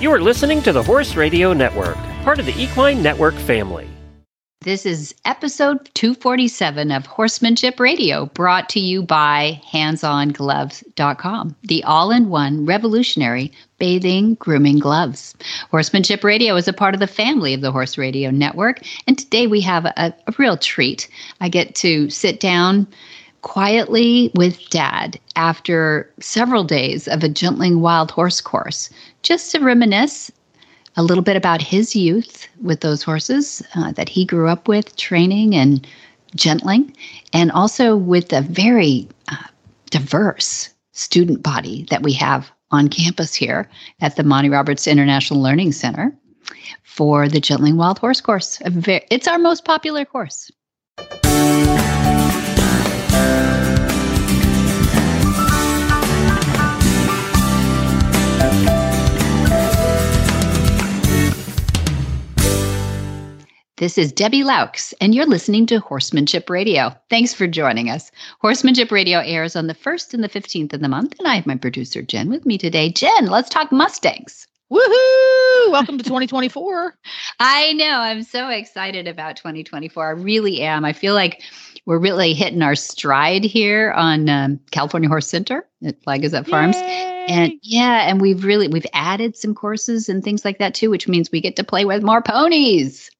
[0.00, 3.86] You are listening to the Horse Radio Network, part of the Equine Network family.
[4.62, 12.30] This is episode 247 of Horsemanship Radio, brought to you by handsongloves.com, the all in
[12.30, 15.34] one revolutionary bathing, grooming gloves.
[15.70, 19.46] Horsemanship Radio is a part of the family of the Horse Radio Network, and today
[19.46, 21.10] we have a, a real treat.
[21.42, 22.86] I get to sit down
[23.42, 28.90] quietly with dad after several days of a gentling wild horse course,
[29.22, 30.30] just to reminisce
[30.96, 34.96] a little bit about his youth with those horses uh, that he grew up with,
[34.96, 35.86] training and
[36.34, 36.94] gentling,
[37.32, 39.36] and also with a very uh,
[39.90, 43.68] diverse student body that we have on campus here
[44.00, 46.12] at the Monty Roberts International Learning Center
[46.82, 48.60] for the Gentling Wild Horse Course.
[48.64, 50.50] It's our most popular course.
[63.80, 66.94] This is Debbie Loucks, and you're listening to Horsemanship Radio.
[67.08, 68.10] Thanks for joining us.
[68.40, 71.46] Horsemanship Radio airs on the 1st and the 15th of the month, and I have
[71.46, 72.92] my producer, Jen, with me today.
[72.92, 74.46] Jen, let's talk Mustangs.
[74.70, 75.72] Woohoo!
[75.72, 76.94] Welcome to 2024.
[77.40, 78.00] I know.
[78.00, 80.06] I'm so excited about 2024.
[80.06, 80.84] I really am.
[80.84, 81.40] I feel like
[81.86, 86.46] we're really hitting our stride here on um, California Horse Center at Flag is Up
[86.46, 86.76] Farms.
[86.76, 87.24] Yay!
[87.30, 91.08] And yeah, and we've really we've added some courses and things like that too, which
[91.08, 93.10] means we get to play with more ponies.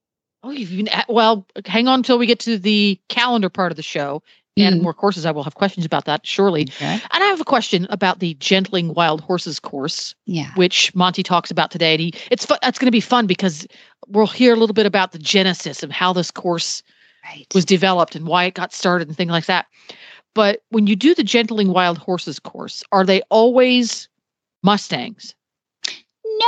[0.43, 1.47] Oh, you've been at, well.
[1.67, 4.23] Hang on until we get to the calendar part of the show
[4.57, 4.83] and Mhm.
[4.83, 5.27] more courses.
[5.27, 6.63] I will have questions about that surely.
[6.63, 6.95] Okay.
[6.95, 10.51] And I have a question about the Gentling Wild Horses course, Yeah.
[10.55, 11.93] which Monty talks about today.
[11.93, 13.67] And he, it's fu- it's going to be fun because
[14.09, 16.83] we'll hear a little bit about the genesis of how this course
[17.25, 17.47] Right.
[17.55, 19.67] was developed and why it got started and things like that.
[20.35, 24.09] But when you do the Gentling Wild Horses course, are they always
[24.63, 25.35] Mustangs?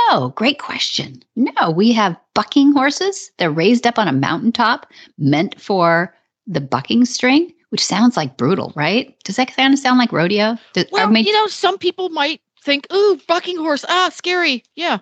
[0.09, 1.23] No, great question.
[1.35, 3.31] No, we have bucking horses.
[3.37, 4.87] They're raised up on a mountaintop,
[5.17, 6.15] meant for
[6.47, 9.15] the bucking string, which sounds like brutal, right?
[9.23, 10.57] Does that kind of sound like rodeo?
[10.73, 14.99] Does, Well, you know, some people might think, "Ooh, bucking horse, ah, scary." Yeah.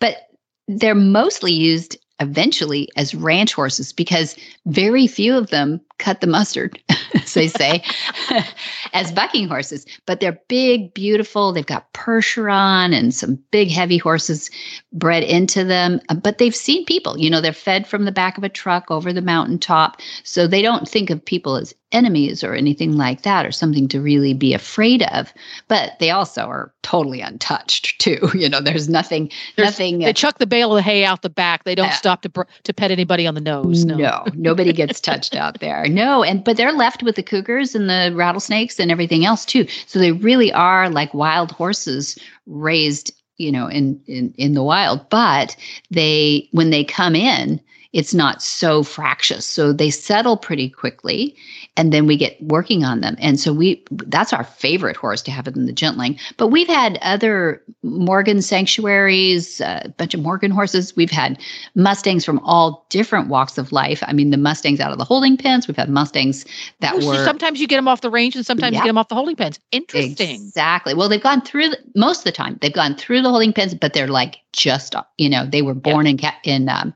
[0.00, 0.28] but
[0.68, 6.78] they're mostly used eventually as ranch horses because very few of them cut the mustard,
[7.14, 7.82] as they say,
[8.92, 9.86] as bucking horses.
[10.06, 11.52] But they're big, beautiful.
[11.52, 14.50] They've got Percheron and some big, heavy horses
[14.92, 16.00] bred into them.
[16.08, 17.18] Uh, But they've seen people.
[17.18, 20.00] You know, they're fed from the back of a truck over the mountaintop.
[20.24, 24.00] So they don't think of people as enemies or anything like that or something to
[24.00, 25.32] really be afraid of.
[25.68, 28.18] But they also are totally untouched, too.
[28.36, 29.98] You know, there's nothing, There's- nothing.
[30.00, 31.64] They chuck the bale of hay out the back.
[31.64, 31.92] They don't Yeah.
[31.94, 33.84] stop to br- to pet anybody on the nose.
[33.84, 33.96] No.
[33.96, 35.85] No, nobody gets touched out there.
[35.88, 39.66] No, and but they're left with the cougars and the rattlesnakes and everything else too.
[39.86, 45.08] So they really are like wild horses raised, you know, in in in the wild.
[45.10, 45.56] But
[45.90, 47.60] they when they come in,
[47.92, 49.46] it's not so fractious.
[49.46, 51.36] So they settle pretty quickly
[51.76, 53.16] and then we get working on them.
[53.18, 56.18] And so we that's our favorite horse to have in the gentling.
[56.36, 60.96] But we've had other Morgan sanctuaries, uh, a bunch of Morgan horses.
[60.96, 61.38] We've had
[61.74, 64.02] Mustangs from all different walks of life.
[64.06, 65.68] I mean, the Mustangs out of the holding pens.
[65.68, 66.44] We've had Mustangs
[66.80, 68.78] that Oh, so were sometimes you get them off the range, and sometimes Yeah.
[68.78, 69.60] you get them off the holding pens.
[69.72, 70.30] Interesting.
[70.34, 70.94] Exactly.
[70.94, 72.58] Well, they've gone through the, most of the time.
[72.60, 76.06] They've gone through the holding pens, but they're like just you know they were born
[76.06, 76.94] in in um,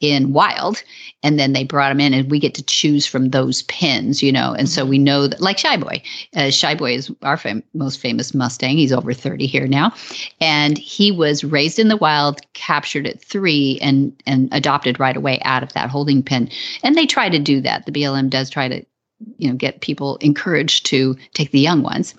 [0.00, 0.82] in wild,
[1.24, 4.30] and then they brought them in, and we get to choose from those pins you
[4.30, 4.54] know.
[4.56, 6.00] And so we know that, like Shy Boy,
[6.36, 8.76] uh, Shy Boy is our fam- most famous Mustang.
[8.76, 9.92] He's over thirty here now,
[10.40, 15.40] and he was raised in the wild, captured at three, and and adopted right away
[15.44, 16.48] out of that holding pen.
[16.84, 17.86] And they try to do that.
[17.86, 18.84] The BLM does try to
[19.38, 22.14] you know get people encouraged to take the young ones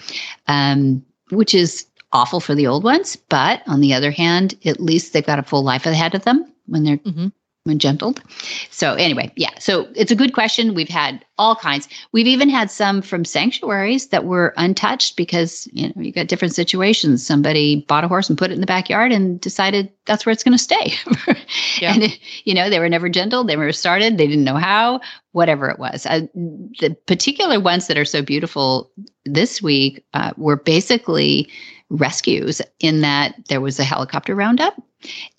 [0.48, 5.14] um, which is awful for the old ones but on the other hand at least
[5.14, 7.32] they've got a full life ahead of them when they're Mhm.
[7.78, 8.22] Gentled.
[8.70, 10.76] So anyway yeah so it's a good question.
[10.76, 11.90] We've had all kinds.
[12.12, 16.54] We've even had some from sanctuaries that were untouched because you know you got different
[16.54, 17.26] situations.
[17.26, 20.44] Somebody bought a horse and put it in the backyard and decided that's where it's
[20.44, 20.94] going to stay.
[21.82, 21.94] Yeah.
[21.94, 24.18] and it, you know they were never gentled they were started.
[24.18, 25.02] They didn't know how
[25.32, 26.06] whatever it was.
[26.06, 28.92] Uh, the particular ones that are so beautiful
[29.26, 31.50] this week uh, were basically
[31.90, 34.82] rescues in that there was a helicopter roundup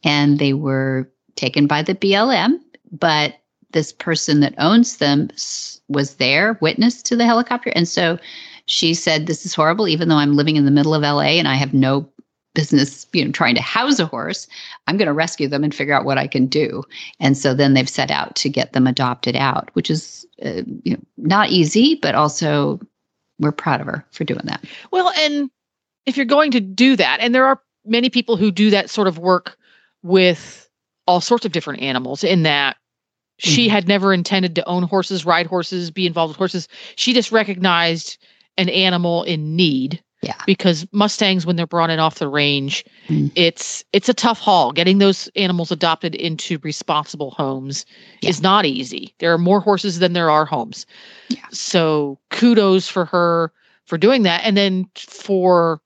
[0.05, 2.59] and they were taken by the BLM,
[2.91, 3.37] but
[3.73, 5.29] this person that owns them
[5.88, 7.71] was there, witness to the helicopter.
[7.75, 8.19] And so
[8.67, 11.47] she said, This is horrible, even though I'm living in the middle of LA and
[11.49, 12.09] I have no
[12.55, 14.49] business, you know, trying to house a horse.
[14.87, 16.83] I'm going to rescue them and figure out what I can do.
[17.21, 20.94] And so then they've set out to get them adopted out, which is uh, you
[20.94, 22.81] know, not easy, but also
[23.39, 24.65] we're proud of her for doing that.
[24.91, 25.50] Well, and
[26.06, 29.06] if you're going to do that, and there are many people who do that sort
[29.06, 29.59] of work
[30.03, 30.66] with
[31.06, 32.76] all sorts of different animals in that
[33.38, 33.70] she Mhm.
[33.70, 36.69] had never intended to own horses, ride horses, be involved with horses.
[36.97, 38.19] She just recognized
[38.56, 40.03] an animal in need.
[40.23, 40.35] Yeah.
[40.47, 43.31] Because Mustangs, when they're brought in off the range, Mm.
[43.35, 44.73] it's it's a tough haul.
[44.73, 47.85] Getting those animals adopted into responsible homes
[48.23, 48.31] Yeah.
[48.31, 49.14] is not easy.
[49.19, 50.87] There are more horses than there are homes.
[51.29, 51.44] Yeah.
[51.53, 53.53] So kudos for her
[53.85, 54.41] for doing that.
[54.43, 55.81] And then for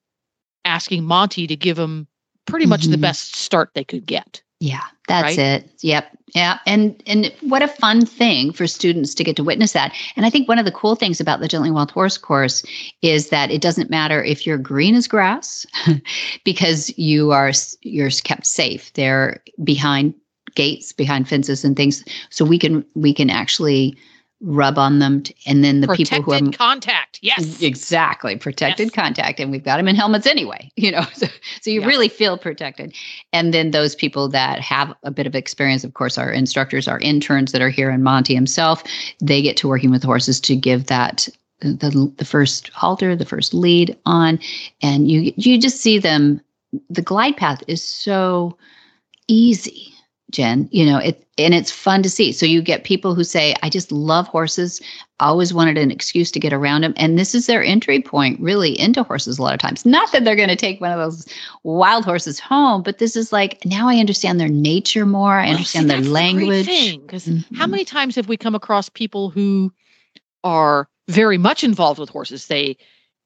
[0.64, 2.06] asking Monty to give him
[2.46, 3.00] pretty much the Mhm.
[3.02, 4.42] best start they could get.
[4.60, 5.62] Yeah, that's Right?
[5.64, 5.70] it.
[5.80, 6.18] Yep.
[6.34, 6.58] Yeah.
[6.66, 9.92] And and what a fun thing for students to get to witness that.
[10.16, 12.62] And I think one of the cool things about the Gentling Wild Horse course
[13.02, 15.66] is that it doesn't matter if you're green as grass
[16.44, 18.92] because you are you're kept safe.
[18.92, 20.14] They're behind
[20.54, 22.04] gates, behind fences and things.
[22.28, 23.96] So we can we can actually
[24.42, 27.18] rub on them t- and then the Protected people who are contact.
[27.22, 27.60] Yes.
[27.62, 28.36] Exactly.
[28.36, 28.94] Protected Yes.
[28.94, 29.38] contact.
[29.38, 31.26] And we've got them in helmets anyway, you know, so,
[31.60, 31.86] so you Yeah.
[31.86, 32.94] really feel protected.
[33.32, 36.98] And then those people that have a bit of experience, of course, our instructors, our
[37.00, 38.82] interns that are here and Monty himself,
[39.20, 41.28] they get to working with horses to give that
[41.60, 44.38] the, the first halter, the first lead on.
[44.82, 46.40] And you, you just see them,
[46.88, 48.56] the glide path is so
[49.28, 49.92] easy.
[50.30, 52.32] Jen, you know, it and it's fun to see.
[52.32, 54.80] So you get people who say, I just love horses
[55.20, 56.92] always wanted an excuse to get around them.
[56.96, 59.86] And this is their entry point really into horses a lot of times.
[59.86, 61.26] Not that they're going to take one of those
[61.62, 65.34] wild horses home, but this is like, now I understand their nature more.
[65.34, 66.66] I Well, understand see, their that's the great language.
[66.66, 69.72] thing, 'cause how many times have we come across people who
[70.44, 72.46] are very much involved with horses?
[72.46, 72.76] They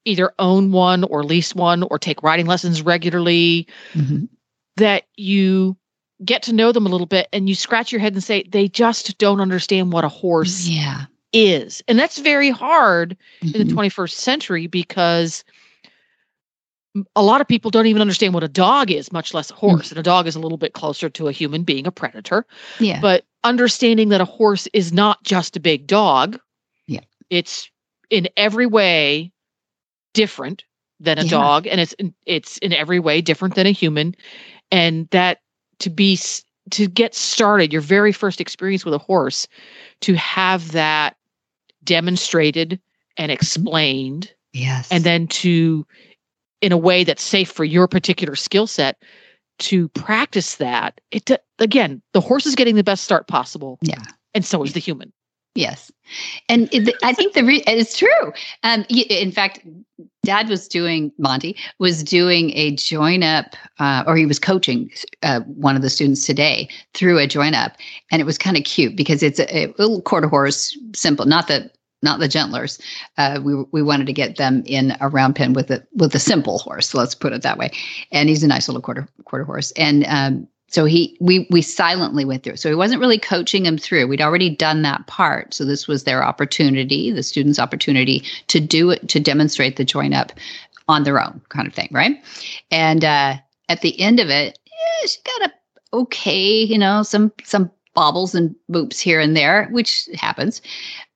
[0.05, 4.29] either own one or lease one or take riding lessons regularly Mhm.
[4.77, 5.75] that you
[6.23, 8.67] get to know them a little bit and you scratch your head and say they
[8.67, 11.05] just don't understand what a horse Yeah.
[11.33, 11.83] is.
[11.87, 13.73] And that's very hard in the Mhm.
[13.73, 15.43] 21st century because
[17.17, 19.57] a lot of people don't even understand what a dog is, much less a Mm.
[19.57, 19.89] horse.
[19.91, 22.45] And a dog is a little bit closer to a human being, a predator.
[22.79, 23.01] Yeah.
[23.01, 26.39] But understanding that a horse is not just a big dog.
[26.87, 27.01] Yeah.
[27.29, 27.69] It's
[28.09, 29.33] in every way
[30.13, 30.63] different
[31.01, 31.29] than a Yeah.
[31.31, 34.15] dog and it's in, it's in every way different than a human
[34.71, 35.39] and that
[35.79, 36.19] to be
[36.71, 39.47] to get started your very first experience with a horse
[40.01, 41.15] to have that
[41.83, 42.79] demonstrated
[43.17, 44.87] and explained yes.
[44.91, 45.85] and then to
[46.61, 48.97] in a way that's safe for your particular skill set
[49.59, 51.29] to practice that it
[51.59, 54.01] again the horse is getting the best start possible Yeah.
[54.33, 55.13] and so is the human
[55.55, 55.89] Yes,
[56.49, 58.33] and it, I think the re- it's true.
[58.63, 59.65] Um, in fact,
[60.23, 64.91] Dad was doing Monty was doing a join up, uh, or he was coaching
[65.23, 67.77] uh, one of the students today through a join up,
[68.11, 71.47] and it was kind of cute because it's a, a little quarter horse, simple, not
[71.47, 71.71] the
[72.01, 72.79] not the gentlers.
[73.17, 76.19] Uh, we we wanted to get them in a round pen with a with a
[76.19, 76.93] simple horse.
[76.93, 77.71] Let's put it that way.
[78.11, 82.25] And he's a nice little quarter quarter horse, and um, so he we we silently
[82.25, 82.57] went through.
[82.57, 84.07] So he wasn't really coaching him through.
[84.07, 85.53] We'd already done that part.
[85.53, 90.11] So this was their opportunity, the students' opportunity to do it to demonstrate the join
[90.13, 90.33] up
[90.89, 92.21] on their own kind of thing, right?
[92.71, 93.37] And uh,
[93.69, 95.53] at the end of it, yeah, she got a
[95.95, 100.61] okay, you know, some some bobbles and boops here and there, which happens.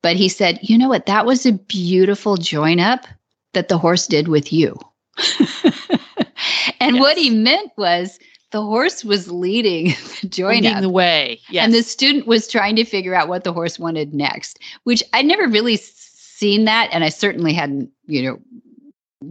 [0.01, 1.05] But he said, you know what?
[1.05, 3.05] That was a beautiful join up
[3.51, 4.79] that the horse did with you.
[6.79, 8.19] and what he meant was
[8.51, 10.81] the horse was leading the join leading up.
[10.81, 14.13] the way yes And the student was trying to figure out what the horse wanted
[14.13, 16.89] next, which I'd never really seen that.
[16.91, 18.39] And I certainly hadn't, you know,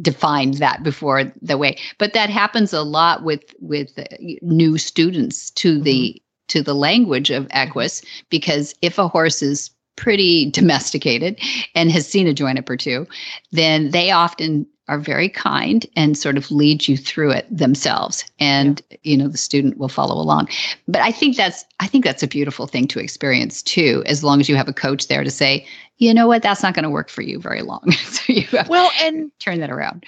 [0.03, 4.05] defined that before the way but that happens a lot with with uh,
[4.43, 10.51] new students to the to the language of equus because if a horse is pretty
[10.51, 11.41] domesticated
[11.75, 13.07] and has seen a join up or two
[13.51, 18.25] then they often are very kind and sort of lead you through it themselves.
[18.41, 20.49] And you know the student will follow along.
[20.87, 24.41] But i think that's i think that's a beautiful thing to experience too as long
[24.41, 25.67] as you have a coach there to say
[26.01, 26.43] you know what?
[26.43, 27.83] That's not going to work for you very long.
[28.07, 30.05] So you have well and to turn that around.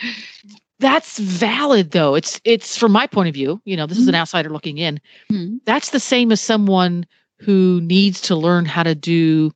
[0.79, 2.15] That's valid though.
[2.15, 5.01] It's it's from my point of view you know this is an outsider looking in.
[5.31, 5.61] Mhm.
[5.65, 7.07] that's the same as someone
[7.39, 9.51] who needs to learn how to do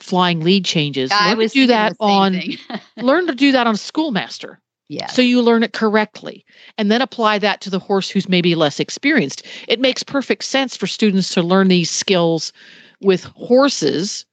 [0.00, 2.40] flying lead changes i learn was to do that on
[2.96, 4.60] learn to do that on schoolmaster.
[4.88, 5.06] Yeah.
[5.06, 6.44] So you learn it correctly
[6.76, 9.46] and then apply that to the horse who's maybe less experienced.
[9.66, 12.52] It makes perfect sense for students to learn these skills
[13.00, 14.26] with horses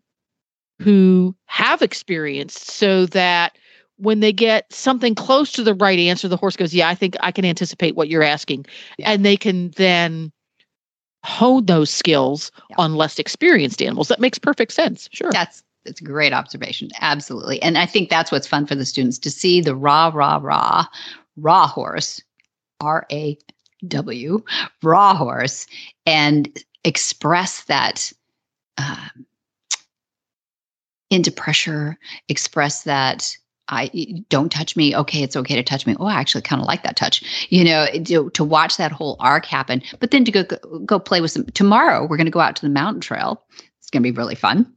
[0.81, 3.57] who have experience so that
[3.95, 7.15] when they get something close to the right answer the horse goes yeah i think
[7.19, 8.65] i can anticipate what you're asking.
[8.97, 9.11] Yeah.
[9.11, 10.31] and they can then
[11.23, 12.75] hone those skills Yeah.
[12.79, 16.89] on less experienced animals that makes perfect sense sure That's that's a great observation.
[17.01, 17.59] Absolutely.
[17.63, 20.85] And I think that's what's fun for the students to see the raw, raw, raw,
[21.37, 22.21] raw horse
[22.81, 23.35] R A
[23.87, 24.43] W,
[24.83, 25.65] raw horse,
[26.05, 28.11] and express that
[28.77, 29.25] um,
[31.09, 31.97] into pressure,
[32.29, 33.35] express that
[33.71, 33.89] I
[34.29, 34.95] don't touch me.
[34.95, 35.95] Okay, it's okay to touch me.
[35.99, 37.47] Oh, I actually kind of like that touch.
[37.49, 39.81] You know, to, to watch that whole arc happen.
[39.99, 40.43] But then to go
[40.85, 41.45] go play with some.
[41.45, 43.41] Tomorrow we're going to go out to the mountain trail.
[43.79, 44.71] It's going to be really fun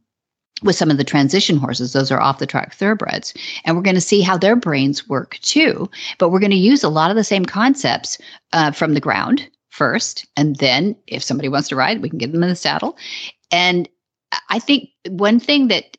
[0.63, 1.93] with some of the transition horses.
[1.93, 3.33] Those are off the track thoroughbreds,
[3.65, 5.89] and we're going to see how their brains work too.
[6.17, 8.17] But we're going to use a lot of the same concepts
[8.53, 12.31] uh, from the ground first, and then if somebody wants to ride, we can get
[12.31, 12.97] them in the saddle.
[13.51, 13.89] And
[14.49, 15.97] I think one thing that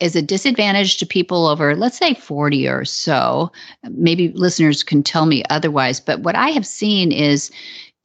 [0.00, 3.50] is a disadvantage to people over, let's say, 40 or so.
[3.90, 6.00] Maybe listeners can tell me otherwise.
[6.00, 7.50] But what I have seen is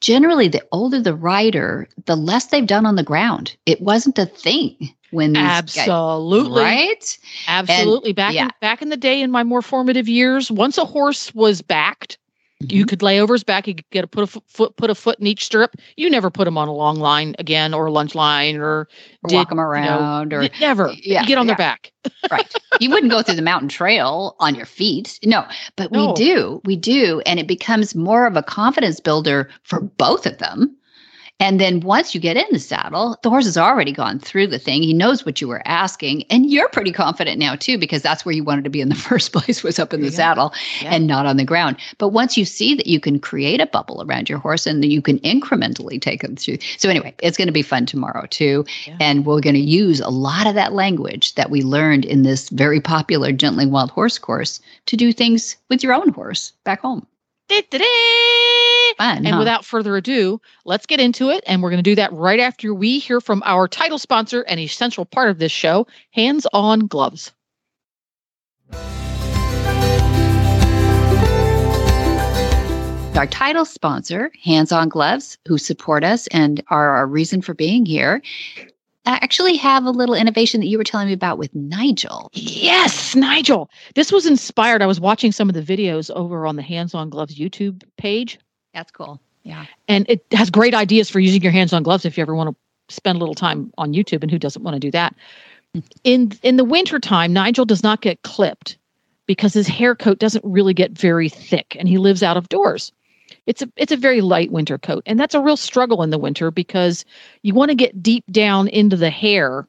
[0.02, 3.56] generally the older the rider, the less they've done on the ground.
[3.66, 8.44] It wasn't a thing when absolutely guys, right absolutely and, back yeah.
[8.44, 12.18] in, back in the day in my more formative years once a horse was backed.
[12.62, 12.90] You mm-hmm.
[12.90, 13.68] could lay over his back.
[13.68, 15.78] You could get a put a foot put a foot in each stirrup.
[15.96, 18.80] You never put him on a long line again, or a lunge line, or,
[19.24, 20.92] or did, walk him around, you know, or never.
[21.02, 21.56] Yeah, you get on yeah.
[21.56, 21.94] their back.
[22.32, 22.54] right.
[22.82, 25.20] You wouldn't go through the mountain trail on your feet.
[25.24, 25.46] No,
[25.78, 26.08] but no.
[26.08, 26.62] we do.
[26.66, 30.76] We do, and it becomes more of a confidence builder for both of them
[31.40, 34.60] and then once you get in the saddle, the horse has already gone through the
[34.60, 34.84] thing.
[34.84, 36.24] He knows what you were asking.
[36.30, 38.96] And you're pretty confident now, too, because that's where you wanted to be in the
[39.10, 40.94] first place was up in the saddle yeah.
[40.94, 41.78] and not on the ground.
[41.98, 45.02] But once you see that you can create a bubble around your horse and you
[45.02, 46.58] can incrementally take them through.
[46.78, 48.66] So, anyway, it's going to be fun tomorrow, too.
[48.86, 48.98] Yeah.
[49.00, 52.50] And we're going to use a lot of that language that we learned in this
[52.50, 57.08] very popular Gentling Wild Horse course to do things with your own horse back home.
[58.98, 59.40] Fun, and huh?
[59.40, 61.44] without further ado, let's get into it.
[61.48, 64.60] And we're going to do that right after we hear from our title sponsor and
[64.60, 67.32] essential part of this show, Hands On Gloves.
[73.16, 77.86] Our title sponsor, Hands On Gloves, who support us and are our reason for being
[77.86, 78.22] here,
[79.16, 82.30] actually have a little innovation that you were telling me about with Nigel.
[82.34, 83.70] Yes, Nigel.
[83.96, 84.82] This was inspired.
[84.82, 88.40] I was watching some of the videos over on the Hands on Gloves YouTube page.
[88.74, 89.20] That's cool.
[89.44, 89.66] Yeah.
[89.88, 92.50] And it has great ideas for using your hands on gloves if you ever want
[92.50, 95.16] to spend a little time on YouTube and who doesn't want to do that.
[95.74, 95.80] Hmm.
[96.04, 98.78] In in the wintertime, Nigel does not get clipped
[99.28, 102.92] because his hair coat doesn't really get very thick and he lives out of doors
[103.50, 106.20] it's a it's a very light winter coat and that's a real struggle in the
[106.20, 107.04] winter because
[107.42, 109.68] you want to get deep down into the hair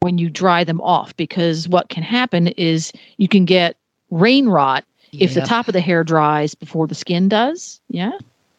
[0.00, 3.76] when you dry them off because what can happen is you can get
[4.10, 5.22] rain rot yep.
[5.22, 8.18] if the top of the hair dries before the skin does yeah?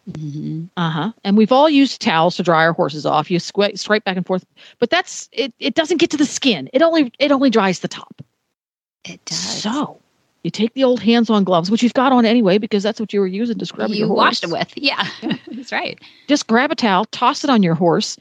[0.09, 0.65] Mm-hmm.
[0.77, 3.29] uh-huh and we've all used towels to dry our horses off.
[3.29, 4.45] You swipe, swipe back and forth
[4.79, 6.69] but that's it it doesn't get to the skin.
[6.71, 8.21] It only it only dries the top.
[9.03, 9.61] It does.
[9.61, 9.99] So
[10.43, 13.21] you take the old hands-on gloves, which you've got on anyway because that's what you
[13.21, 14.41] were using to scrub you your horse.
[14.43, 15.07] You washed it with, yeah,
[15.47, 15.99] that's right.
[16.27, 18.17] Just grab a towel, toss it on your horse,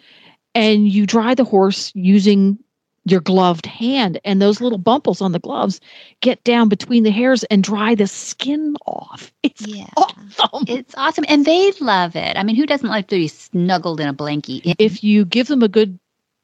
[0.55, 2.59] and you dry the horse using
[3.05, 4.21] your gloved hand.
[4.25, 5.81] And those little bumples on the gloves
[6.21, 9.33] get down between the hairs and dry the skin off.
[9.43, 9.89] It's yeah.
[9.97, 10.65] awesome.
[10.69, 12.37] It's awesome, and they love it.
[12.37, 14.77] I mean, who doesn't like to be snuggled in a blankie?
[14.79, 15.99] If you give them a good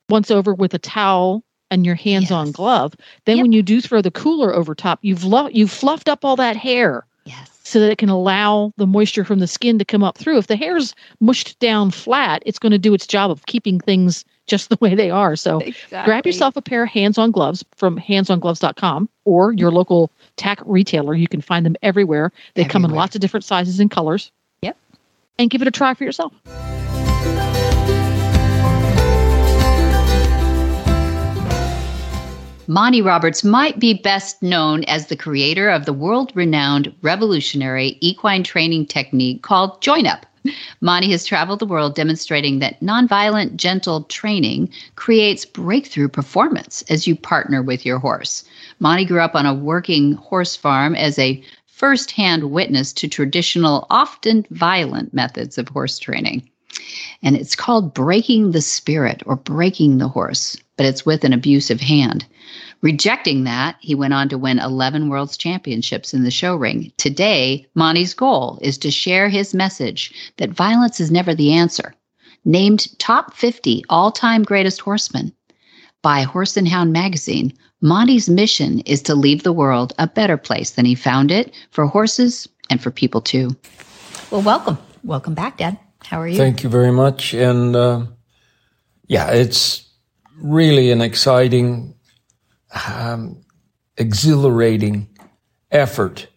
[0.09, 2.57] once over with a towel and your hands-on yes.
[2.57, 2.95] glove.
[3.25, 3.45] Then yep.
[3.45, 6.57] when you do throw the cooler over top, you've lo- you've fluffed up all that
[6.57, 7.07] hair.
[7.25, 7.51] Yes.
[7.63, 10.39] So that it can allow the moisture from the skin to come up through.
[10.39, 14.25] If the hair's mushed down flat, it's going to do its job of keeping things
[14.47, 15.37] just the way they are.
[15.37, 16.05] So exactly.
[16.05, 21.15] grab yourself a pair of hands-on gloves from handsongloves.com or your local tack retailer.
[21.15, 22.33] You can find them everywhere.
[22.55, 22.73] They everywhere.
[22.73, 24.33] come in lots of different sizes and colors.
[24.63, 24.77] Yep.
[25.39, 26.33] And give it a try for yourself.
[32.71, 38.43] Monty Roberts might be best known as the creator of the world renowned revolutionary equine
[38.43, 40.27] training technique called Join Up.
[40.83, 47.17] Monty has traveled the world demonstrating that nonviolent, gentle training creates breakthrough performance as you
[47.17, 48.45] partner with your horse.
[48.81, 54.45] Monty grew up on a working horse farm as a firsthand witness to traditional, often
[54.51, 56.47] violent methods of horse training.
[57.23, 61.81] And it's called breaking the spirit or breaking the horse, but it's with an abusive
[61.81, 62.25] hand.
[62.81, 66.93] Rejecting that, he went on to win 11 World's Championships in the show ring.
[66.97, 71.93] Today, Monty's goal is to share his message that violence is never the answer.
[72.45, 75.33] Named top 50 all time greatest horsemen
[76.01, 80.71] by Horse and Hound magazine, Monty's mission is to leave the world a better place
[80.71, 83.51] than he found it for horses and for people too.
[84.31, 84.79] Well, welcome.
[85.03, 85.77] Welcome back, Dad.
[86.05, 86.37] How are you?
[86.37, 87.35] Thank you very much.
[87.35, 88.07] And uh,
[89.09, 89.88] yeah, it's
[90.41, 91.95] really an exciting
[92.89, 93.43] um,
[93.97, 95.09] exhilarating
[95.71, 96.29] effort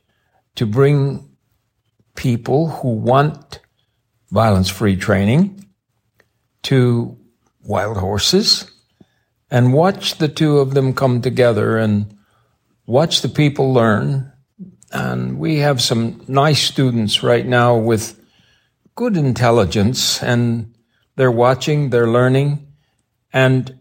[0.55, 1.29] to bring
[2.15, 3.59] people who want
[4.29, 5.65] violence free training
[6.63, 7.17] to
[7.63, 8.71] wild horses
[9.49, 12.17] and watch the two of them come together and
[12.85, 14.31] watch the people learn.
[14.91, 18.19] And we have some nice students right now with
[18.95, 20.73] good intelligence and
[21.15, 22.67] they're watching, they're learning,
[23.33, 23.80] and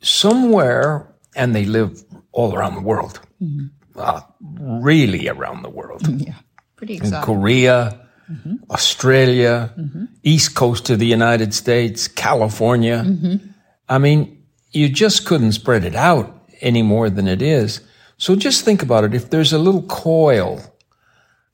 [0.00, 2.02] somewhere, and they live
[2.32, 3.66] all around the world, mm-hmm.
[3.96, 6.06] uh, really around the world.
[6.26, 6.34] Yeah,
[6.76, 7.18] pretty exciting.
[7.18, 8.54] In Korea, mm-hmm.
[8.70, 10.04] Australia, mm-hmm.
[10.22, 13.04] East Coast of the United States, California.
[13.06, 13.46] Mm-hmm.
[13.88, 17.80] I mean, you just couldn't spread it out any more than it is.
[18.18, 19.14] So just think about it.
[19.14, 20.60] If there's a little coil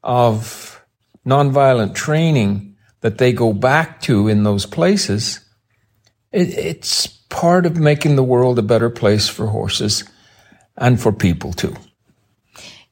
[0.02, 0.84] of
[1.26, 5.40] nonviolent training that they go back to in those places,
[6.32, 10.04] it, it's part of making the world a better place for horses
[10.76, 11.74] and for people too.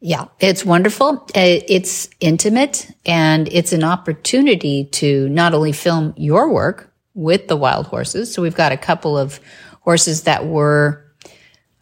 [0.00, 1.25] Yeah, it's wonderful.
[1.35, 7.57] Uh, it's intimate and it's an opportunity to not only film your work with the
[7.57, 8.33] wild horses.
[8.33, 9.41] So we've got a couple of
[9.81, 11.03] horses that were,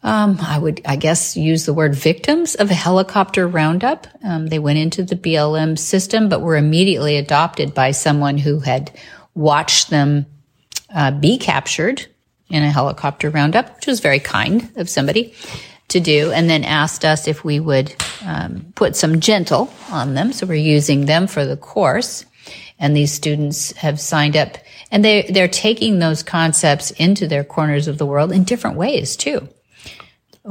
[0.03, 4.07] um, I would, I guess, use the word victims of a helicopter roundup.
[4.23, 8.97] Um, they went into the BLM system, but were immediately adopted by someone who had
[9.33, 10.27] watched them
[10.95, 12.07] uh, be captured
[12.49, 15.33] in a helicopter roundup, which was very kind of somebody
[15.89, 17.95] to do, and then asked us if we would
[18.25, 20.33] um, put some gentle on them.
[20.33, 22.25] So we're using them for the course.
[22.79, 24.57] And these students have signed up
[24.91, 29.15] and they, they're taking those concepts into their corners of the world in different ways
[29.15, 29.47] too.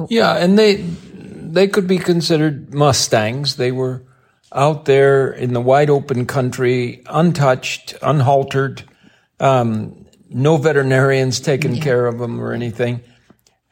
[0.09, 0.33] Yeah.
[0.37, 3.57] And they, they could be considered Mustangs.
[3.57, 4.03] They were
[4.51, 8.83] out there in the wide open country, untouched, unhaltered,
[9.39, 10.02] um,
[10.35, 11.83] no veterinarians taking yeah.
[11.83, 13.03] care of them or anything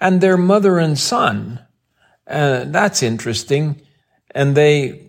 [0.00, 1.60] and their mother and son.
[2.26, 3.82] Uh, that's interesting.
[4.30, 5.08] And they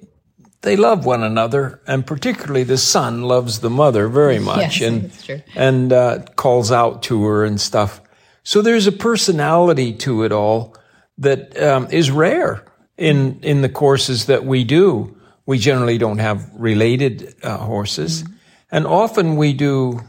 [0.62, 5.44] they love one another, and particularly the son loves the mother very much, yes, and
[5.56, 8.02] and uh, calls out to her and stuff.
[8.44, 10.76] So there's a personality to it all
[11.20, 12.66] that um, is rare
[12.98, 15.18] in in the courses that we do.
[15.46, 18.34] We generally don't have related uh, horses, mm-hmm.
[18.72, 20.02] and often we do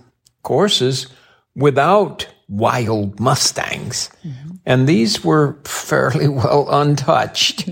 [0.42, 1.07] courses
[1.55, 4.11] without wild mustangs.
[4.25, 4.51] Mm-hmm.
[4.67, 7.69] And these were fairly well untouched.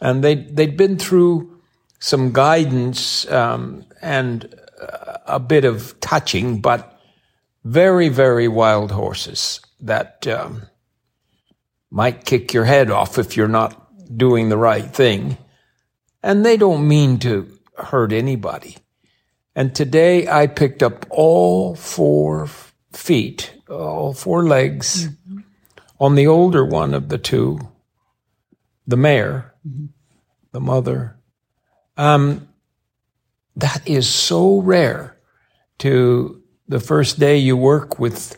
[0.00, 1.60] and they, they'd been through
[1.98, 4.54] some guidance um, and
[5.26, 7.00] a bit of touching, but
[7.64, 10.62] very, very wild horses that um,
[11.90, 13.80] might kick your head off if you're not
[14.16, 15.38] doing the right thing.
[16.22, 18.76] And they don't mean to hurt anybody.
[19.54, 22.48] And today I picked up all four
[22.96, 25.40] feet, all four legs mm-hmm.
[25.98, 27.58] on the older one of the two,
[28.86, 29.86] the mare, mm-hmm.
[30.52, 31.16] the mother.
[31.96, 32.48] Um,
[33.56, 35.16] that is so rare
[35.78, 38.36] to the first day you work with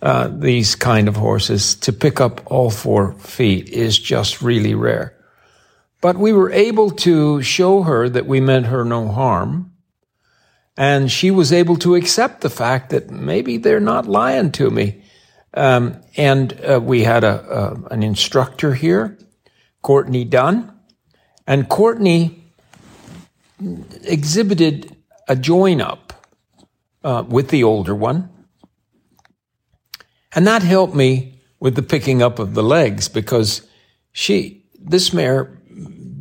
[0.00, 5.14] uh, these kind of horses to pick up all four feet is just really rare.
[6.00, 9.72] But we were able to show her that we meant her no harm
[10.78, 15.02] and she was able to accept the fact that maybe they're not lying to me.
[15.52, 19.18] Um, and uh, we had a, an instructor here,
[19.82, 20.72] Courtney Dunn,
[21.48, 22.44] and Courtney
[24.04, 26.28] exhibited a join up
[27.02, 28.30] uh, with the older one,
[30.32, 33.66] and that helped me with the picking up of the legs because
[34.12, 35.44] she, this mare,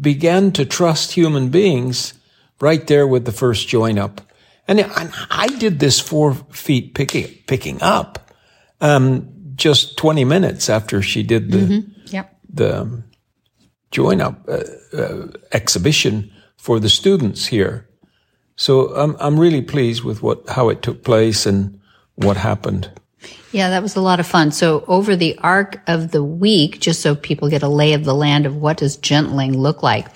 [0.02, 2.16] began to trust human beings
[2.60, 4.27] right there with the first join up.
[4.68, 4.82] And
[5.30, 8.32] I did this four feet picking, picking up,
[8.82, 11.92] um, just 20 minutes after she did the, mm-hmm.
[12.08, 12.38] yep.
[12.50, 13.04] the
[13.92, 14.64] join up uh,
[14.98, 17.88] uh, exhibition for the students here.
[18.56, 21.80] So I'm, I'm really pleased with what, how it took place and
[22.16, 22.92] what happened.
[23.52, 24.52] Yeah, that was a lot of fun.
[24.52, 28.14] So over the arc of the week, just so people get a lay of the
[28.14, 30.08] land of what does gentling look like,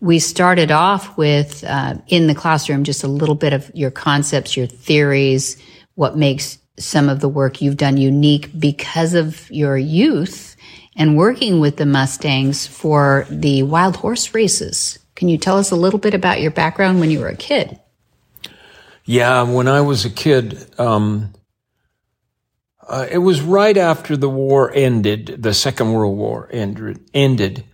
[0.00, 4.56] we started off with uh, in the classroom just a little bit of your concepts,
[4.56, 5.60] your theories,
[5.94, 10.56] what makes some of the work you've done unique because of your youth
[10.96, 14.98] and working with the Mustangs for the wild horse races.
[15.16, 17.80] Can you tell us a little bit about your background when you were a kid?
[19.04, 21.32] Yeah, when I was a kid, um,
[22.86, 27.64] uh, it was right after the war ended, the Second World War ended, ended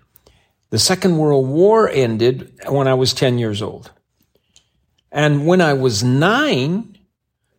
[0.75, 3.93] the Second World War ended when I was 10 years old.
[5.13, 6.99] And when I was nine,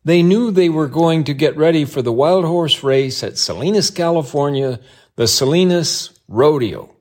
[0.03, 3.89] they knew they were going to get ready for the wild horse race at Salinas,
[3.89, 4.81] California,
[5.15, 6.93] the Salinas Rodeo.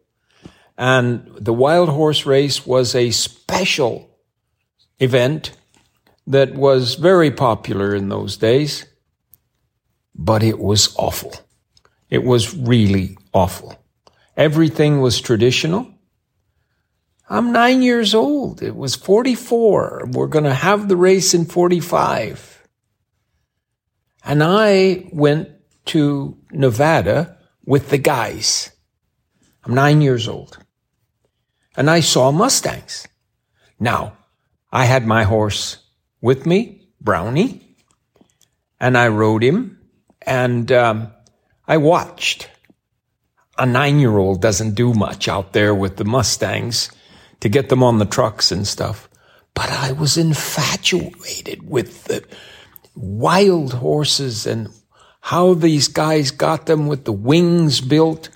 [0.78, 4.08] And the wild horse race was a special
[5.00, 5.50] event
[6.28, 8.86] that was very popular in those days,
[10.14, 11.34] but it was awful.
[12.08, 13.76] It was really awful.
[14.36, 15.93] Everything was traditional.
[17.28, 18.62] I'm nine years old.
[18.62, 20.08] It was 44.
[20.12, 22.68] We're going to have the race in 45.
[24.24, 25.48] And I went
[25.86, 28.70] to Nevada with the guys.
[29.64, 30.58] I'm nine years old.
[31.76, 33.06] And I saw Mustangs.
[33.80, 34.16] Now,
[34.70, 35.78] I had my horse
[36.20, 37.76] with me, Brownie,
[38.78, 39.78] and I rode him
[40.22, 41.12] and um,
[41.66, 42.50] I watched.
[43.56, 46.90] A nine year old doesn't do much out there with the Mustangs
[47.40, 49.08] to get them on the trucks and stuff.
[49.54, 52.24] But I was infatuated with the
[52.94, 54.68] wild horses and
[55.20, 58.28] how these guys got them with the wings built.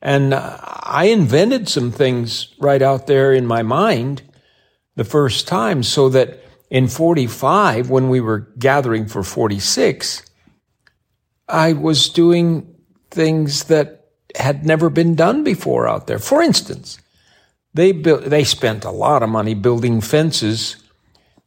[0.00, 4.22] And uh, I invented some things right out there in my mind
[4.96, 10.22] the first time so that in 45, when we were gathering for 46,
[11.48, 12.74] I was doing
[13.10, 16.18] things that had never been done before out there.
[16.18, 16.98] For instance,
[17.74, 20.76] they built, they spent a lot of money building fences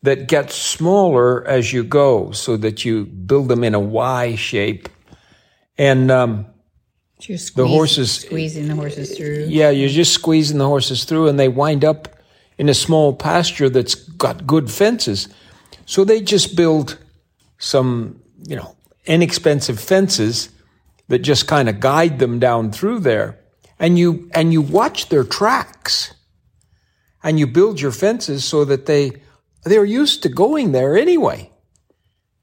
[0.03, 4.89] that get smaller as you go so that you build them in a Y shape.
[5.77, 6.47] And, um,
[7.19, 9.45] squeeze, the horses squeezing the horses through.
[9.47, 12.07] Yeah, you're just squeezing the horses through and they wind up
[12.57, 15.27] in a small pasture that's got good fences.
[15.85, 16.97] So they just build
[17.57, 20.49] some, you know, inexpensive fences
[21.07, 23.40] that just kind of guide them down through there.
[23.81, 26.13] And you, and you watch their tracks
[27.23, 29.23] and you build your fences so that they,
[29.63, 31.51] they're used to going there anyway.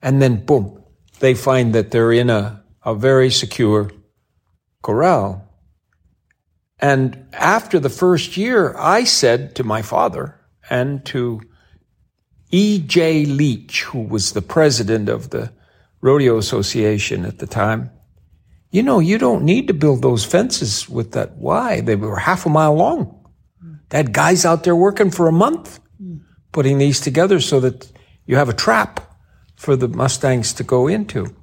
[0.02, 0.82] And then boom,
[1.20, 3.92] they find that they're in a, a very secure
[4.82, 5.48] corral.
[6.80, 11.40] And after the first year, I said to my father and to
[12.50, 13.26] E.J.
[13.26, 15.52] Leach, who was the president of the
[16.00, 17.90] Rodeo Association at the time,
[18.70, 21.80] you know, you don't need to build those fences with that Y.
[21.80, 23.14] They were half a mile long.
[23.88, 25.80] That guys out there working for a month
[26.52, 27.90] putting these together so that
[28.26, 29.00] you have a trap
[29.56, 31.34] for the Mustangs to go into.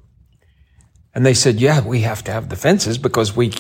[1.14, 3.54] And they said, yeah, we have to have the fences because we,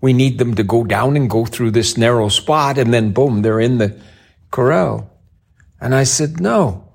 [0.00, 3.42] we need them to go down and go through this narrow spot and then boom,
[3.42, 4.00] they're in the
[4.50, 5.10] corral.
[5.80, 6.92] And I said, no,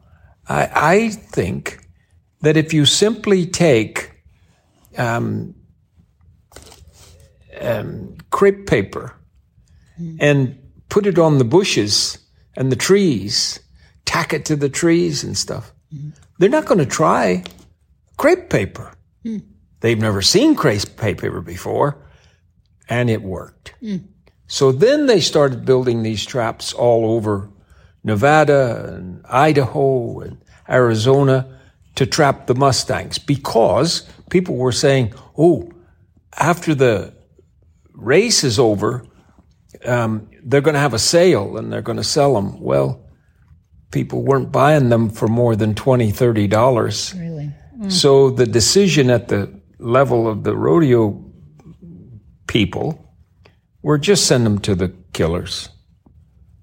[0.47, 1.85] I, I think
[2.41, 4.11] that if you simply take,
[4.97, 5.55] um,
[7.61, 9.13] um, crepe paper
[10.19, 10.57] and
[10.89, 12.17] put it on the bushes
[12.57, 13.59] and the trees,
[14.05, 15.73] tack it to the trees and stuff.
[16.37, 17.43] They're not going to try
[18.17, 18.91] crepe paper.
[19.79, 21.97] They've never seen crepe paper before,
[22.89, 23.73] and it worked.
[24.47, 27.49] So then they started building these traps all over
[28.03, 30.37] Nevada and Idaho and
[30.69, 31.59] Arizona
[31.95, 35.71] to trap the Mustangs because people were saying, oh,
[36.37, 37.14] after the
[37.95, 39.05] race is over,
[39.85, 42.59] um, they're going to have a sale and they're going to sell them.
[42.59, 43.05] Well,
[43.91, 47.19] people weren't buying them for more than $20, $30.
[47.19, 47.51] Really?
[47.89, 51.21] So the decision at the level of the rodeo
[52.47, 53.13] people
[53.81, 55.69] were just send them to the killers.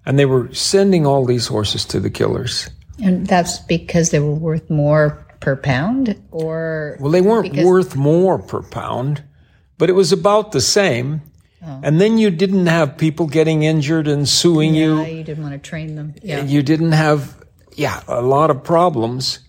[0.04, 2.68] And they were sending all these horses to the killers.
[3.02, 8.38] And that's because they were worth more per pound or Well, they weren't worth more
[8.38, 9.22] per pound,
[9.82, 11.22] but it was about the same.
[11.60, 15.00] And then you didn't have people getting injured and suing you.
[15.00, 16.14] Yeah, you didn't want to train them.
[16.22, 16.44] Yeah.
[16.44, 19.40] You didn't have, yeah, a lot of problems.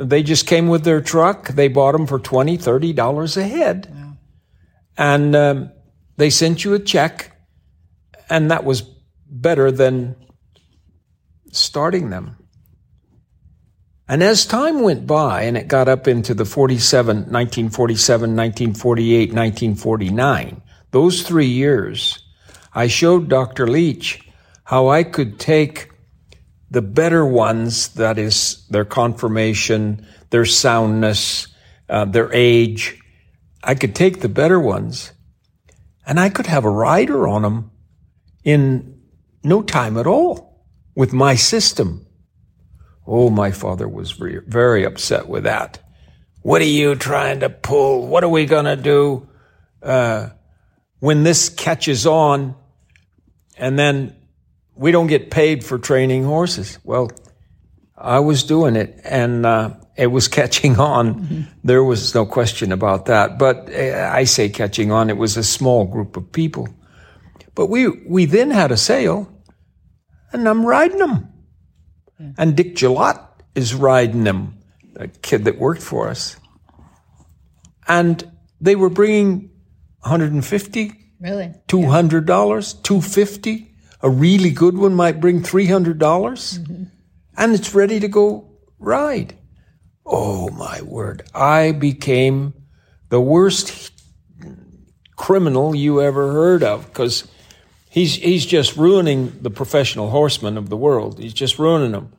[0.00, 1.46] They just came with their truck.
[1.46, 3.94] They bought them for $20, $30 a head.
[4.98, 5.70] And um,
[6.16, 7.30] they sent you a check,
[8.28, 8.82] and that was
[9.28, 10.16] better than
[11.52, 12.36] starting them.
[14.12, 20.62] And as time went by and it got up into the 47, 1947, 1948, 1949,
[20.90, 22.22] those three years,
[22.74, 23.66] I showed Dr.
[23.66, 24.20] Leach
[24.64, 25.92] how I could take
[26.70, 31.46] the better ones, that is their conformation, their soundness,
[31.88, 33.00] uh, their age.
[33.64, 35.12] I could take the better ones
[36.06, 37.70] and I could have a rider on them
[38.44, 39.00] in
[39.42, 42.06] no time at all with my system.
[43.06, 45.80] Oh, my father was very, very upset with that.
[46.42, 48.06] What are you trying to pull?
[48.06, 49.28] What are we going to do
[49.82, 50.30] uh,
[50.98, 52.56] when this catches on
[53.56, 54.16] and then
[54.74, 56.78] we don't get paid for training horses?
[56.84, 57.10] Well,
[57.96, 61.48] I was doing it and uh, it was catching on.
[61.62, 63.38] There was no question about that.
[63.38, 66.68] But uh, I say catching on, it was a small group of people.
[67.54, 69.28] But we, we then had a sale
[70.32, 71.31] and I'm riding them.
[72.38, 73.18] And Dick Gillot
[73.54, 74.58] is riding them,
[74.96, 76.36] a kid that worked for us.
[77.86, 78.30] And
[78.60, 79.50] they were bringing
[80.00, 81.54] 150 Really?
[81.68, 86.84] $200, 250 A really good one might bring $300 mm-hmm.
[87.36, 89.38] and it's ready to go ride.
[90.04, 91.22] Oh my word.
[91.32, 92.54] I became
[93.08, 93.92] the worst
[95.14, 97.28] criminal you ever heard of because
[97.92, 101.18] he's, he's just ruining the professional horsemen of the world.
[101.18, 102.12] He's just ruining them.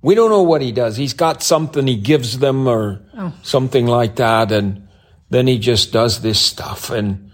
[0.00, 0.96] We don't know what he does.
[0.96, 3.02] He's got something he gives them or
[3.42, 4.50] something like that.
[4.52, 4.88] And
[5.28, 7.30] then he just does this stuff and,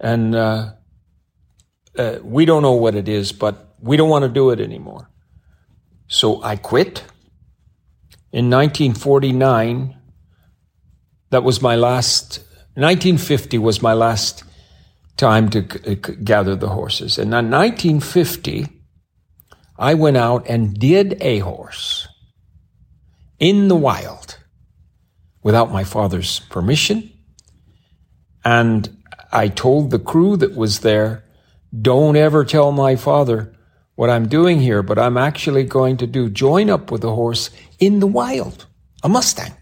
[0.00, 0.72] and, uh,
[1.98, 5.10] uh, we don't know what it is, but we don't want to do it anymore.
[6.06, 7.04] So I quit.
[8.32, 9.94] In 1949,
[11.28, 12.38] that was my last,
[12.76, 14.44] 1950 was my last
[15.16, 17.18] time to c- uh, c- gather the horses.
[17.18, 18.68] And in 1950,
[19.78, 22.08] I went out and did a horse
[23.38, 24.38] in the wild
[25.42, 27.10] without my father's permission.
[28.44, 31.24] And I told the crew that was there,
[31.80, 33.54] don't ever tell my father
[33.94, 37.50] what I'm doing here, but I'm actually going to do join up with a horse
[37.78, 38.66] in the wild,
[39.02, 39.54] a Mustang.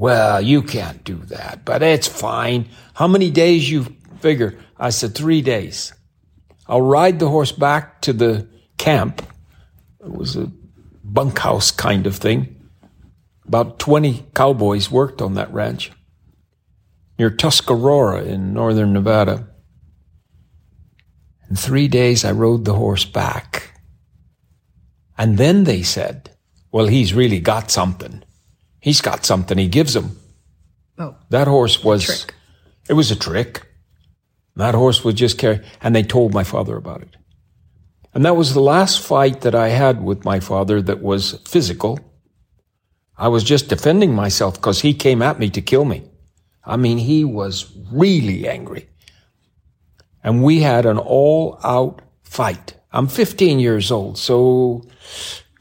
[0.00, 2.70] Well, you can't do that, but it's fine.
[2.94, 3.84] How many days you
[4.20, 4.58] figure?
[4.78, 5.92] I said three days.
[6.66, 9.20] I'll ride the horse back to the camp.
[10.02, 10.50] It was a
[11.04, 12.70] bunkhouse kind of thing.
[13.46, 15.92] About 20 cowboys worked on that ranch
[17.18, 19.48] near Tuscarora in northern Nevada.
[21.50, 23.78] In three days, I rode the horse back.
[25.18, 26.30] And then they said,
[26.72, 28.24] well, he's really got something.
[28.80, 30.16] He's got something he gives him.
[30.98, 31.16] Oh.
[31.30, 32.34] That horse was, Trick.
[32.88, 33.66] it was a trick.
[34.56, 37.16] That horse would just carry, and they told my father about it.
[38.12, 41.98] And that was the last fight that I had with my father that was physical.
[43.16, 46.04] I was just defending myself because he came at me to kill me.
[46.64, 48.88] I mean, he was really angry.
[50.24, 52.74] And we had an all out fight.
[52.92, 54.18] I'm 15 years old.
[54.18, 54.82] So